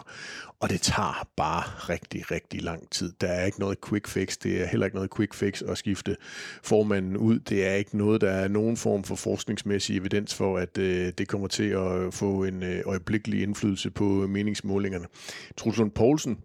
Og 0.60 0.70
det 0.70 0.80
tager 0.80 1.28
bare 1.36 1.62
rigtig, 1.62 2.30
rigtig 2.30 2.62
lang 2.62 2.90
tid. 2.90 3.12
Der 3.20 3.26
er 3.28 3.44
ikke 3.44 3.60
noget 3.60 3.78
quick 3.88 4.08
fix. 4.08 4.36
Det 4.36 4.62
er 4.62 4.66
heller 4.66 4.86
ikke 4.86 4.96
noget 4.96 5.10
quick 5.16 5.34
fix 5.34 5.62
at 5.62 5.78
skifte 5.78 6.16
formanden 6.62 7.16
ud. 7.16 7.38
Det 7.38 7.66
er 7.66 7.72
ikke 7.72 7.98
noget, 7.98 8.20
der 8.20 8.30
er 8.30 8.48
nogen 8.48 8.76
form 8.76 9.04
for 9.04 9.14
forskningsmæssig 9.14 9.96
evidens 9.96 10.34
for, 10.34 10.58
at 10.58 10.78
øh, 10.78 11.12
det 11.18 11.28
kommer 11.28 11.48
til 11.48 11.68
at 11.68 12.14
få 12.14 12.44
en 12.44 12.62
øjeblikkelig 12.84 13.42
indflydelse 13.42 13.90
på 13.90 14.04
meningsmålingerne. 14.04 15.06
Truls 15.56 15.78
Lund 15.78 15.90
Poulsen, 15.90 16.38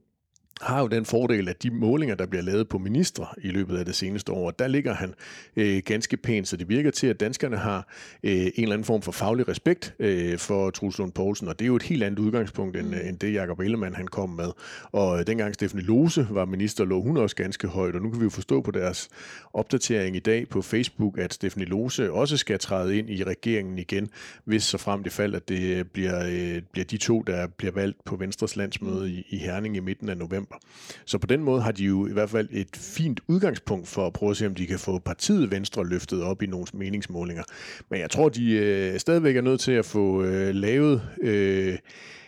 har 0.61 0.81
jo 0.81 0.87
den 0.87 1.05
fordel, 1.05 1.49
at 1.49 1.63
de 1.63 1.71
målinger, 1.71 2.15
der 2.15 2.25
bliver 2.25 2.43
lavet 2.43 2.69
på 2.69 2.77
ministre 2.77 3.25
i 3.37 3.47
løbet 3.47 3.77
af 3.77 3.85
det 3.85 3.95
seneste 3.95 4.31
år, 4.31 4.51
der 4.51 4.67
ligger 4.67 4.93
han 4.93 5.13
øh, 5.55 5.81
ganske 5.85 6.17
pænt, 6.17 6.47
så 6.47 6.57
det 6.57 6.69
virker 6.69 6.91
til, 6.91 7.07
at 7.07 7.19
danskerne 7.19 7.57
har 7.57 7.87
øh, 8.23 8.31
en 8.31 8.51
eller 8.57 8.73
anden 8.73 8.85
form 8.85 9.01
for 9.01 9.11
faglig 9.11 9.47
respekt 9.47 9.95
øh, 9.99 10.37
for 10.37 10.69
Truls 10.69 10.97
Lund 10.97 11.11
Poulsen, 11.11 11.47
og 11.47 11.59
det 11.59 11.65
er 11.65 11.67
jo 11.67 11.75
et 11.75 11.83
helt 11.83 12.03
andet 12.03 12.19
udgangspunkt, 12.19 12.77
end, 12.77 12.87
mm. 12.87 12.93
end 12.93 13.19
det 13.19 13.33
Jacob 13.33 13.59
Ellemann 13.59 13.95
han 13.95 14.07
kom 14.07 14.29
med. 14.29 14.49
Og 14.91 15.19
øh, 15.19 15.27
dengang 15.27 15.53
Stefanie 15.53 15.85
Lose 15.85 16.27
var 16.29 16.45
minister, 16.45 16.85
lå 16.85 17.01
hun 17.01 17.17
også 17.17 17.35
ganske 17.35 17.67
højt, 17.67 17.95
og 17.95 18.01
nu 18.01 18.09
kan 18.09 18.19
vi 18.19 18.23
jo 18.23 18.29
forstå 18.29 18.61
på 18.61 18.71
deres 18.71 19.09
opdatering 19.53 20.15
i 20.15 20.19
dag 20.19 20.49
på 20.49 20.61
Facebook, 20.61 21.17
at 21.17 21.33
Stefanie 21.33 21.67
Lose 21.67 22.11
også 22.11 22.37
skal 22.37 22.59
træde 22.59 22.97
ind 22.97 23.09
i 23.09 23.23
regeringen 23.23 23.79
igen, 23.79 24.09
hvis 24.43 24.63
så 24.63 24.77
frem 24.77 25.03
det 25.03 25.11
fald, 25.11 25.35
at 25.35 25.49
det 25.49 25.91
bliver, 25.91 26.25
øh, 26.25 26.61
bliver 26.71 26.85
de 26.85 26.97
to, 26.97 27.21
der 27.21 27.47
bliver 27.47 27.71
valgt 27.73 28.05
på 28.05 28.15
Venstres 28.15 28.55
landsmøde 28.55 29.11
i, 29.11 29.25
i 29.29 29.37
Herning 29.37 29.77
i 29.77 29.79
midten 29.79 30.09
af 30.09 30.17
november 30.17 30.46
november. 30.49 30.67
Så 31.05 31.17
på 31.17 31.27
den 31.27 31.43
måde 31.43 31.61
har 31.61 31.71
de 31.71 31.83
jo 31.83 32.07
i 32.07 32.13
hvert 32.13 32.29
fald 32.29 32.47
et 32.51 32.75
fint 32.75 33.19
udgangspunkt 33.27 33.87
for 33.87 34.07
at 34.07 34.13
prøve 34.13 34.29
at 34.29 34.37
se, 34.37 34.45
om 34.45 34.55
de 34.55 34.67
kan 34.67 34.79
få 34.79 34.99
partiet 34.99 35.51
Venstre 35.51 35.87
løftet 35.87 36.23
op 36.23 36.41
i 36.41 36.45
nogle 36.45 36.67
meningsmålinger. 36.73 37.43
Men 37.89 37.99
jeg 37.99 38.09
tror, 38.09 38.29
de 38.29 38.51
øh, 38.51 38.99
stadigvæk 38.99 39.35
er 39.35 39.41
nødt 39.41 39.59
til 39.59 39.71
at 39.71 39.85
få 39.85 40.23
øh, 40.23 40.55
lavet... 40.55 41.01
Øh, 41.21 41.77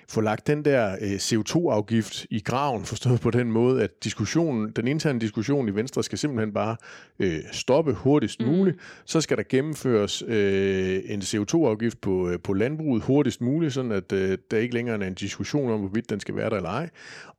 få 0.09 0.21
lagt 0.21 0.47
den 0.47 0.65
der 0.65 0.95
øh, 1.01 1.15
CO2-afgift 1.15 2.25
i 2.29 2.39
graven, 2.39 2.85
forstået 2.85 3.21
på 3.21 3.31
den 3.31 3.51
måde, 3.51 3.83
at 3.83 4.03
diskussionen, 4.03 4.71
den 4.71 4.87
interne 4.87 5.19
diskussion 5.19 5.69
i 5.69 5.71
Venstre 5.71 6.03
skal 6.03 6.17
simpelthen 6.17 6.53
bare 6.53 6.75
øh, 7.19 7.39
stoppe 7.51 7.93
hurtigst 7.93 8.39
mm. 8.39 8.47
muligt. 8.47 8.77
Så 9.05 9.21
skal 9.21 9.37
der 9.37 9.43
gennemføres 9.49 10.23
øh, 10.27 11.01
en 11.05 11.21
CO2-afgift 11.21 12.01
på, 12.01 12.29
øh, 12.29 12.39
på 12.39 12.53
landbruget 12.53 13.03
hurtigst 13.03 13.41
muligt, 13.41 13.73
sådan 13.73 13.91
at 13.91 14.11
øh, 14.11 14.37
der 14.51 14.57
ikke 14.57 14.73
længere 14.73 15.03
er 15.03 15.07
en 15.07 15.13
diskussion 15.13 15.71
om, 15.71 15.79
hvorvidt 15.79 16.09
den 16.09 16.19
skal 16.19 16.35
være 16.35 16.49
der 16.49 16.55
eller 16.55 16.69
ej. 16.69 16.89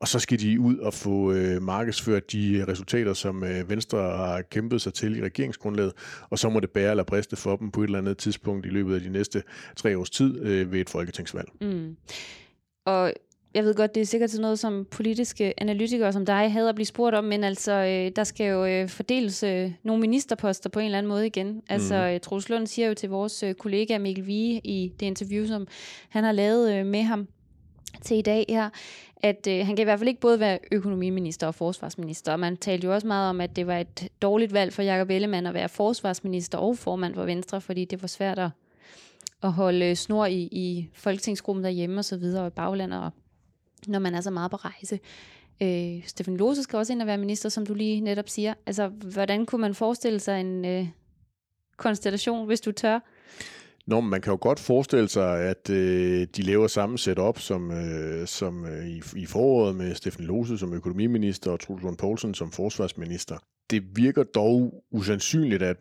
Og 0.01 0.09
så 0.09 0.19
skal 0.19 0.41
de 0.41 0.61
ud 0.61 0.79
og 0.79 0.95
få 0.95 1.33
øh, 1.33 1.63
markedsført 1.63 2.33
de 2.33 2.65
resultater, 2.69 3.13
som 3.15 3.45
øh, 3.45 3.71
Venstre 3.71 3.99
har 3.99 4.43
kæmpet 4.43 4.83
sig 4.83 4.95
til 4.95 5.17
i 5.17 5.23
regeringsgrundlaget, 5.23 5.93
og 6.31 6.39
så 6.39 6.49
må 6.49 6.61
det 6.61 6.71
bære 6.71 6.91
eller 6.91 7.05
briste 7.05 7.37
for 7.37 7.57
dem 7.57 7.71
på 7.71 7.81
et 7.81 7.87
eller 7.87 7.99
andet 7.99 8.19
tidspunkt 8.19 8.67
i 8.67 8.69
løbet 8.69 8.95
af 8.95 9.01
de 9.01 9.09
næste 9.09 9.43
tre 9.77 9.99
års 9.99 10.11
tid 10.11 10.41
øh, 10.41 10.73
ved 10.73 10.81
et 10.81 10.91
folketingsvalg. 10.91 11.49
Mm. 11.61 11.97
Og 12.91 13.13
jeg 13.55 13.65
ved 13.65 13.75
godt, 13.75 13.95
det 13.95 14.01
er 14.01 14.05
sikkert 14.05 14.31
sådan 14.31 14.43
noget, 14.43 14.59
som 14.59 14.87
politiske 14.91 15.61
analytikere 15.61 16.13
som 16.13 16.27
dig 16.27 16.53
havde 16.53 16.69
at 16.69 16.75
blive 16.75 16.87
spurgt 16.87 17.17
om, 17.17 17.25
men 17.25 17.45
altså, 17.45 17.73
øh, 17.73 18.13
der 18.17 18.25
skal 18.25 18.47
jo 18.47 18.65
øh, 18.65 18.89
fordeles 18.89 19.43
øh, 19.43 19.73
nogle 19.83 20.01
ministerposter 20.01 20.71
på 20.71 20.79
en 20.79 20.85
eller 20.85 20.99
anden 20.99 21.09
måde 21.09 21.27
igen. 21.27 21.63
Altså, 21.69 22.11
mm. 22.13 22.21
Troels 22.21 22.49
Lund 22.49 22.67
siger 22.67 22.89
jo 22.89 22.95
til 22.95 23.09
vores 23.09 23.43
øh, 23.43 23.55
kollega 23.55 23.99
Mikkel 23.99 24.27
Vige 24.27 24.61
i 24.65 24.93
det 25.01 25.07
interview, 25.07 25.47
som 25.47 25.67
han 26.09 26.25
har 26.25 26.33
lavet 26.33 26.75
øh, 26.75 26.87
med 26.87 27.03
ham 27.03 27.29
til 28.03 28.17
i 28.17 28.23
dag 28.23 28.45
her, 28.49 28.71
at 29.17 29.47
øh, 29.49 29.67
han 29.67 29.77
kan 29.77 29.83
i 29.83 29.85
hvert 29.85 29.99
fald 29.99 30.09
ikke 30.09 30.21
både 30.21 30.41
være 30.41 30.59
økonomiminister 30.73 31.47
og 31.47 31.55
forsvarsminister. 31.55 32.33
Og 32.33 32.41
man 32.41 32.57
talte 32.57 32.85
jo 32.85 32.95
også 32.95 33.07
meget 33.07 33.31
om, 33.31 33.41
at 33.41 33.57
det 33.57 33.67
var 33.67 33.79
et 33.79 34.09
dårligt 34.23 34.53
valg 34.53 34.73
for 34.73 34.83
Jakob 34.83 35.11
Ellemann 35.11 35.47
at 35.47 35.55
være 35.55 35.69
forsvarsminister 35.69 36.59
og 36.59 36.79
formand 36.79 37.15
for 37.15 37.25
Venstre, 37.25 37.61
fordi 37.61 37.85
det 37.85 38.03
var 38.03 38.09
svært 38.09 38.39
at 38.39 38.51
at 39.43 39.53
holde 39.53 39.97
snor 39.97 40.27
i, 40.27 40.43
i 40.43 40.89
folketingsgruppen 40.95 41.65
derhjemme 41.65 41.99
og 41.99 42.05
så 42.05 42.17
videre, 42.17 42.43
og 42.43 42.47
i 42.47 42.51
baglandet, 42.51 43.01
og 43.01 43.11
når 43.87 43.99
man 43.99 44.15
er 44.15 44.21
så 44.21 44.31
meget 44.31 44.51
på 44.51 44.57
rejse. 44.57 44.99
Øh, 45.63 46.07
Stefan 46.07 46.37
Lose 46.37 46.63
skal 46.63 46.77
også 46.77 46.93
ind 46.93 47.03
og 47.03 47.07
være 47.07 47.19
minister, 47.19 47.49
som 47.49 47.67
du 47.67 47.75
lige 47.75 48.01
netop 48.01 48.29
siger. 48.29 48.55
Altså, 48.67 48.89
hvordan 48.89 49.47
kunne 49.47 49.61
man 49.61 49.75
forestille 49.75 50.21
sig 50.21 50.41
en 50.41 50.65
øh, 50.65 50.87
konstellation, 51.77 52.47
hvis 52.47 52.61
du 52.61 52.73
tør? 52.73 53.01
Nå, 53.87 54.01
man 54.01 54.21
kan 54.21 54.31
jo 54.31 54.39
godt 54.41 54.61
forestille 54.61 55.09
sig, 55.09 55.41
at 55.41 55.71
øh, 55.71 56.27
de 56.37 56.43
laver 56.43 56.67
samme 56.67 56.99
setup 56.99 57.39
som, 57.39 57.71
øh, 57.71 58.27
som 58.27 58.65
øh, 58.65 58.87
i, 58.87 59.03
i 59.17 59.27
foråret 59.27 59.77
med 59.77 59.95
Steffen 59.95 60.25
Lose 60.25 60.59
som 60.59 60.75
økonomiminister 60.75 61.51
og 61.51 61.61
Truls 61.61 61.83
Lund 61.83 61.97
Poulsen 61.97 62.35
som 62.35 62.53
forsvarsminister. 62.53 63.39
Det 63.71 63.97
virker 63.97 64.23
dog 64.23 64.85
usandsynligt, 64.91 65.63
at 65.63 65.77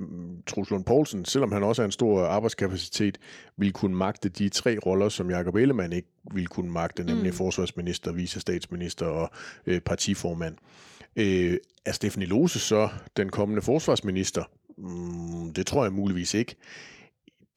Truls 0.47 0.69
Lund 0.69 0.85
Poulsen, 0.85 1.25
selvom 1.25 1.51
han 1.51 1.63
også 1.63 1.81
har 1.81 1.85
en 1.85 1.91
stor 1.91 2.25
arbejdskapacitet, 2.25 3.17
vil 3.57 3.73
kunne 3.73 3.95
magte 3.95 4.29
de 4.29 4.49
tre 4.49 4.77
roller, 4.85 5.09
som 5.09 5.29
Jacob 5.29 5.55
Ellemann 5.55 5.93
ikke 5.93 6.07
vil 6.33 6.47
kunne 6.47 6.71
magte, 6.71 7.03
nemlig 7.03 7.31
mm. 7.31 7.37
forsvarsminister, 7.37 8.11
vicestatsminister 8.11 9.05
og 9.05 9.29
øh, 9.65 9.79
partiformand. 9.81 10.55
Øh, 11.15 11.57
er 11.85 11.91
Steffen 11.91 12.23
Lose 12.23 12.59
så 12.59 12.89
den 13.17 13.29
kommende 13.29 13.61
forsvarsminister? 13.61 14.43
Mm, 14.77 15.53
det 15.53 15.67
tror 15.67 15.83
jeg 15.83 15.93
muligvis 15.93 16.33
ikke 16.33 16.55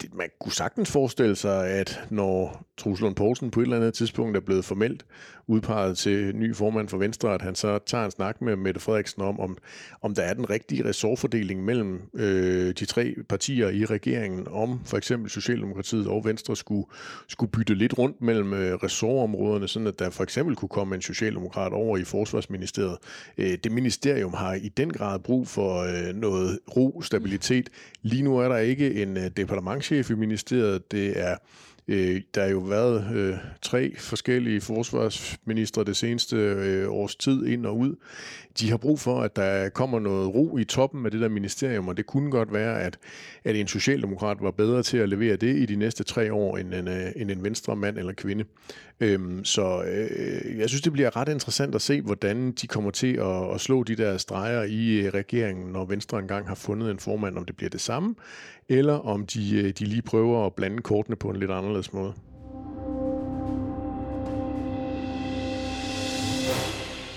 det, 0.03 0.15
man 0.15 0.29
kunne 0.41 0.53
sagtens 0.53 0.91
forestille 0.91 1.37
sig, 1.37 1.69
at 1.69 2.01
når 2.11 2.67
Truslund 2.77 3.15
Poulsen 3.15 3.51
på 3.51 3.61
et 3.61 3.65
eller 3.65 3.77
andet 3.77 3.95
tidspunkt 3.95 4.37
er 4.37 4.41
blevet 4.41 4.65
formelt 4.65 5.05
udpeget 5.47 5.99
til 5.99 6.37
ny 6.37 6.55
formand 6.55 6.89
for 6.89 6.99
Venstre, 6.99 7.35
at 7.35 7.43
han 7.43 7.55
så 7.55 7.79
tager 7.87 8.05
en 8.05 8.11
snak 8.11 8.43
med 8.43 8.57
Mette 8.57 8.81
Frederiksen 8.81 9.23
om, 9.23 9.41
om, 9.41 9.59
om 10.03 10.15
der 10.15 10.23
er 10.23 10.35
den 10.35 10.51
rigtige 10.51 10.85
ressortfordeling 10.85 11.65
mellem 11.65 12.01
øh, 12.15 12.75
de 12.75 12.85
tre 12.85 13.15
partier 13.29 13.69
i 13.69 13.85
regeringen, 13.85 14.49
om 14.51 14.81
for 14.85 14.97
eksempel 14.97 15.31
Socialdemokratiet 15.31 16.07
og 16.07 16.25
Venstre 16.25 16.57
skulle, 16.57 16.87
skulle 17.29 17.51
bytte 17.51 17.75
lidt 17.75 17.99
rundt 17.99 18.21
mellem 18.21 18.55
øh, 18.55 18.75
ressortområderne, 18.75 19.69
sådan 19.69 19.87
at 19.87 19.99
der 19.99 20.11
for 20.11 20.23
eksempel 20.23 20.57
kunne 20.57 20.69
komme 20.69 20.95
en 20.95 21.03
socialdemokrat 21.03 21.73
over 21.73 21.97
i 21.97 22.05
Forsvarsministeriet. 22.05 22.97
Øh, 23.39 23.59
det 23.65 23.73
ministerium 23.73 24.35
har 24.35 24.55
i 24.55 24.69
den 24.69 24.93
grad 24.93 25.19
brug 25.19 25.49
for 25.49 25.83
øh, 25.83 26.15
noget 26.15 26.59
ro, 26.77 27.03
stabilitet. 27.03 27.69
Lige 28.03 28.23
nu 28.23 28.39
er 28.39 28.49
der 28.49 28.57
ikke 28.57 29.03
en 29.03 29.17
øh, 29.17 29.31
departementchef 29.93 30.11
i 30.11 30.15
ministeriet. 30.15 30.93
Det 30.93 31.21
er 31.21 31.37
Øh, 31.89 32.21
der 32.35 32.43
har 32.43 32.49
jo 32.49 32.59
været 32.59 33.17
øh, 33.17 33.37
tre 33.63 33.95
forskellige 33.99 34.61
forsvarsministre 34.61 35.85
det 35.85 35.97
seneste 35.97 36.37
øh, 36.37 36.91
års 36.91 37.17
tid 37.17 37.47
ind 37.47 37.67
og 37.67 37.79
ud. 37.79 37.95
De 38.61 38.71
har 38.71 38.77
brug 38.77 39.01
for, 39.01 39.21
at 39.21 39.37
der 39.37 39.69
kommer 39.69 39.99
noget 39.99 40.35
ro 40.35 40.59
i 40.59 40.65
toppen 40.65 41.05
af 41.05 41.11
det 41.11 41.21
der 41.21 41.29
ministerium, 41.29 41.89
og 41.89 41.97
det 41.97 42.07
kunne 42.07 42.31
godt 42.31 42.53
være, 42.53 42.81
at, 42.81 42.99
at 43.45 43.57
en 43.57 43.67
socialdemokrat 43.67 44.37
var 44.41 44.51
bedre 44.51 44.83
til 44.83 44.99
at 44.99 45.09
levere 45.09 45.37
det 45.37 45.57
i 45.57 45.67
de 45.67 45.77
næste 45.77 46.05
tre 46.05 46.33
år, 46.33 46.57
end 46.57 46.75
en, 46.75 46.89
øh, 46.89 47.13
end 47.17 47.31
en 47.31 47.45
venstre 47.45 47.77
mand 47.77 47.99
eller 47.99 48.13
kvinde. 48.13 48.45
Øhm, 49.01 49.45
så 49.45 49.83
øh, 49.83 50.59
jeg 50.59 50.69
synes, 50.69 50.83
det 50.83 50.93
bliver 50.93 51.17
ret 51.17 51.29
interessant 51.29 51.75
at 51.75 51.83
se, 51.83 52.01
hvordan 52.01 52.53
de 52.53 52.67
kommer 52.67 52.91
til 52.91 53.17
at, 53.17 53.55
at 53.55 53.61
slå 53.61 53.83
de 53.83 53.97
der 53.97 54.17
streger 54.17 54.63
i 54.63 55.01
øh, 55.01 55.13
regeringen, 55.15 55.73
når 55.73 55.85
Venstre 55.85 56.19
engang 56.19 56.49
har 56.49 56.55
fundet 56.55 56.91
en 56.91 56.99
formand, 56.99 57.39
om 57.39 57.45
det 57.45 57.57
bliver 57.57 57.71
det 57.71 57.81
samme, 57.81 58.15
eller 58.69 58.95
om 58.95 59.27
de, 59.27 59.57
øh, 59.57 59.65
de 59.65 59.85
lige 59.85 60.03
prøver 60.03 60.47
at 60.47 60.55
blande 60.55 60.83
kortene 60.83 61.17
på 61.17 61.31
en 61.31 61.37
lidt 61.37 61.51
anderledes 61.51 61.93
måde. 61.93 62.13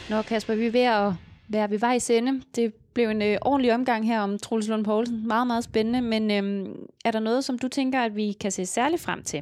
Nå 0.10 0.22
Kasper, 0.22 0.56
vi 0.56 0.66
er 0.66 0.72
ved 0.72 0.82
at 0.82 1.14
være 1.50 1.70
ved 1.70 1.80
vejs 1.80 2.10
ende. 2.10 2.42
Det 2.56 2.74
blev 2.96 3.10
en 3.10 3.22
øh, 3.22 3.38
ordentlig 3.42 3.74
omgang 3.74 4.08
her 4.08 4.20
om 4.20 4.38
Troels 4.40 4.68
Lund 4.68 4.86
Poulsen. 4.86 5.28
Meget, 5.28 5.48
meget 5.48 5.64
spændende. 5.64 6.02
Men 6.02 6.32
øh, 6.32 6.70
er 7.06 7.12
der 7.12 7.20
noget, 7.20 7.44
som 7.44 7.60
du 7.60 7.68
tænker, 7.68 8.00
at 8.00 8.16
vi 8.16 8.32
kan 8.32 8.52
se 8.52 8.66
særligt 8.66 9.02
frem 9.02 9.24
til 9.24 9.42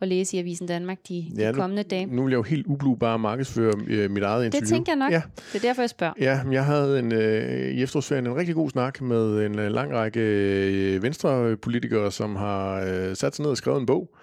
at 0.00 0.08
læse 0.08 0.36
i 0.36 0.40
Avisen 0.40 0.66
Danmark 0.66 0.98
de, 1.08 1.24
ja, 1.38 1.48
de 1.48 1.54
kommende 1.54 1.82
dage? 1.82 2.06
Nu 2.06 2.22
vil 2.22 2.30
jeg 2.30 2.36
jo 2.36 2.42
helt 2.42 2.66
ublu 2.66 2.94
bare 2.94 3.18
markedsføre 3.18 3.72
øh, 3.86 4.10
mit 4.10 4.22
eget 4.22 4.44
interview. 4.44 4.60
Det 4.60 4.68
tænker 4.68 4.92
jeg 4.92 4.98
nok. 4.98 5.12
Ja. 5.12 5.22
Det 5.52 5.64
er 5.64 5.68
derfor, 5.68 5.82
jeg 5.82 5.90
spørger. 5.90 6.12
Ja, 6.20 6.40
jeg 6.50 6.64
havde 6.64 6.98
en, 6.98 7.12
øh, 7.12 7.70
i 7.70 7.82
efterårsferien 7.82 8.26
en 8.26 8.36
rigtig 8.36 8.54
god 8.54 8.70
snak 8.70 9.00
med 9.00 9.46
en 9.46 9.58
øh, 9.58 9.70
lang 9.70 9.92
række 9.92 10.20
øh, 10.20 11.02
venstrepolitikere, 11.02 12.12
som 12.12 12.36
har 12.36 12.80
øh, 12.80 13.16
sat 13.16 13.36
sig 13.36 13.42
ned 13.42 13.50
og 13.50 13.56
skrevet 13.56 13.80
en 13.80 13.86
bog. 13.86 14.16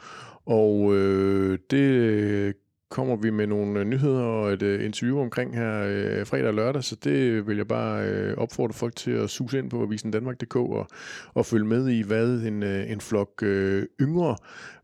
Og 0.46 0.96
øh, 0.96 1.58
det 1.72 2.54
kommer 2.94 3.16
vi 3.16 3.30
med 3.30 3.48
nogle 3.48 3.80
øh, 3.80 3.86
nyheder 3.86 4.22
og 4.22 4.54
et 4.54 4.62
øh, 4.62 4.86
interview 4.86 5.20
omkring 5.20 5.56
her 5.56 5.84
øh, 5.88 6.26
fredag 6.26 6.48
og 6.48 6.54
lørdag, 6.54 6.84
så 6.84 6.96
det 7.04 7.48
vil 7.48 7.58
jeg 7.58 7.68
bare 7.68 8.06
øh, 8.06 8.38
opfordre 8.38 8.74
folk 8.74 8.96
til 8.96 9.12
at 9.12 9.30
suge 9.30 9.60
ind 9.60 9.70
på 9.70 9.82
avisendanmark.dk 9.82 10.56
og, 10.56 10.88
og 11.34 11.46
følge 11.46 11.66
med 11.66 11.88
i, 11.88 12.02
hvad 12.02 12.42
en, 12.42 12.64
øh, 12.64 12.92
en 12.92 13.02
flok 13.02 13.44
øh, 13.44 13.86
yngre 14.02 14.36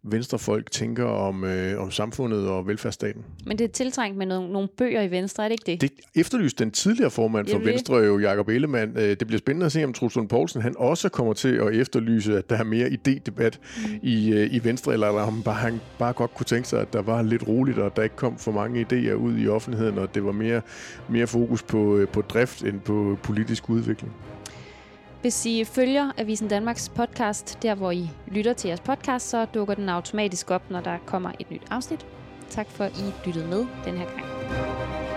venstrefolk 0.04 0.72
tænker 0.72 1.06
om, 1.06 1.44
øh, 1.44 1.82
om 1.82 1.92
samfundet 1.92 2.48
og 2.48 2.68
velfærdsstaten. 2.68 3.26
Men 3.46 3.58
det 3.58 3.64
er 3.64 3.68
tiltrængt 3.68 4.18
med 4.18 4.26
nogle, 4.26 4.52
nogle 4.54 4.68
bøger 4.78 5.02
i 5.02 5.12
Venstre, 5.12 5.44
er 5.44 5.48
det 5.48 5.54
ikke 5.54 5.72
det? 5.72 5.82
Det 5.82 6.20
efterlyste 6.22 6.64
den 6.64 6.72
tidligere 6.72 7.10
formand 7.10 7.48
for 7.48 7.58
Venstre, 7.58 7.96
jo 7.96 8.20
Jacob 8.20 8.50
Ellemann. 8.50 8.98
Øh, 8.98 9.10
det 9.10 9.28
bliver 9.28 9.38
spændende 9.38 9.66
at 9.66 9.72
se, 9.72 9.84
om 9.84 9.94
Truls 9.94 10.18
Poulsen 10.30 10.62
han 10.62 10.76
også 10.78 11.10
kommer 11.10 11.34
til 11.34 11.56
at 11.56 11.76
efterlyse, 11.76 12.38
at 12.38 12.50
der 12.50 12.58
er 12.58 12.64
mere 12.64 12.88
idédebat 12.88 13.60
mm. 13.78 14.00
i, 14.04 14.34
øh, 14.34 14.54
i 14.54 14.64
Venstre, 14.64 14.94
eller 14.94 15.08
om 15.08 15.34
han 15.34 15.44
bare, 15.44 15.56
han 15.56 15.82
bare 16.00 16.14
godt 16.14 16.34
kunne 16.36 16.46
tænke 16.46 16.68
sig, 16.68 16.82
at 16.82 16.94
der 16.94 17.02
var 17.02 17.22
lidt 17.22 17.48
roligt, 17.48 17.78
og 17.78 17.96
der 17.96 18.04
ikke 18.04 18.16
kom 18.16 18.38
for 18.38 18.52
mange 18.52 18.86
idéer 18.92 19.14
ud 19.14 19.40
i 19.40 19.48
offentligheden, 19.48 19.98
og 19.98 20.16
det 20.16 20.26
var 20.26 20.32
mere, 20.32 20.62
mere 21.10 21.28
fokus 21.28 21.64
på, 21.64 21.98
øh, 21.98 22.08
på 22.08 22.22
drift 22.22 22.64
end 22.64 22.80
på 22.80 23.18
politisk 23.24 23.70
udvikling. 23.70 24.14
Hvis 25.22 25.46
I 25.46 25.64
følger 25.64 26.12
Avisen 26.18 26.48
Danmarks 26.48 26.90
podcast, 26.90 27.64
der 27.64 27.76
hvor 27.76 27.92
I 27.92 28.10
lytter 28.28 28.54
til 28.54 28.68
jeres 28.68 28.80
podcast, 28.80 29.30
så 29.30 29.46
dukker 29.46 29.74
den 29.74 29.90
automatisk 29.90 30.52
op, 30.52 30.70
når 30.70 30.82
der 30.82 30.98
kommer 31.06 31.32
et 31.40 31.52
nyt 31.52 31.62
afsnit. 31.72 32.06
Tak 32.50 32.68
for, 32.70 32.84
at 32.84 32.98
I 32.98 33.28
lyttede 33.28 33.48
med 33.48 33.66
den 33.86 33.98
her 33.98 34.06
gang. 34.06 35.09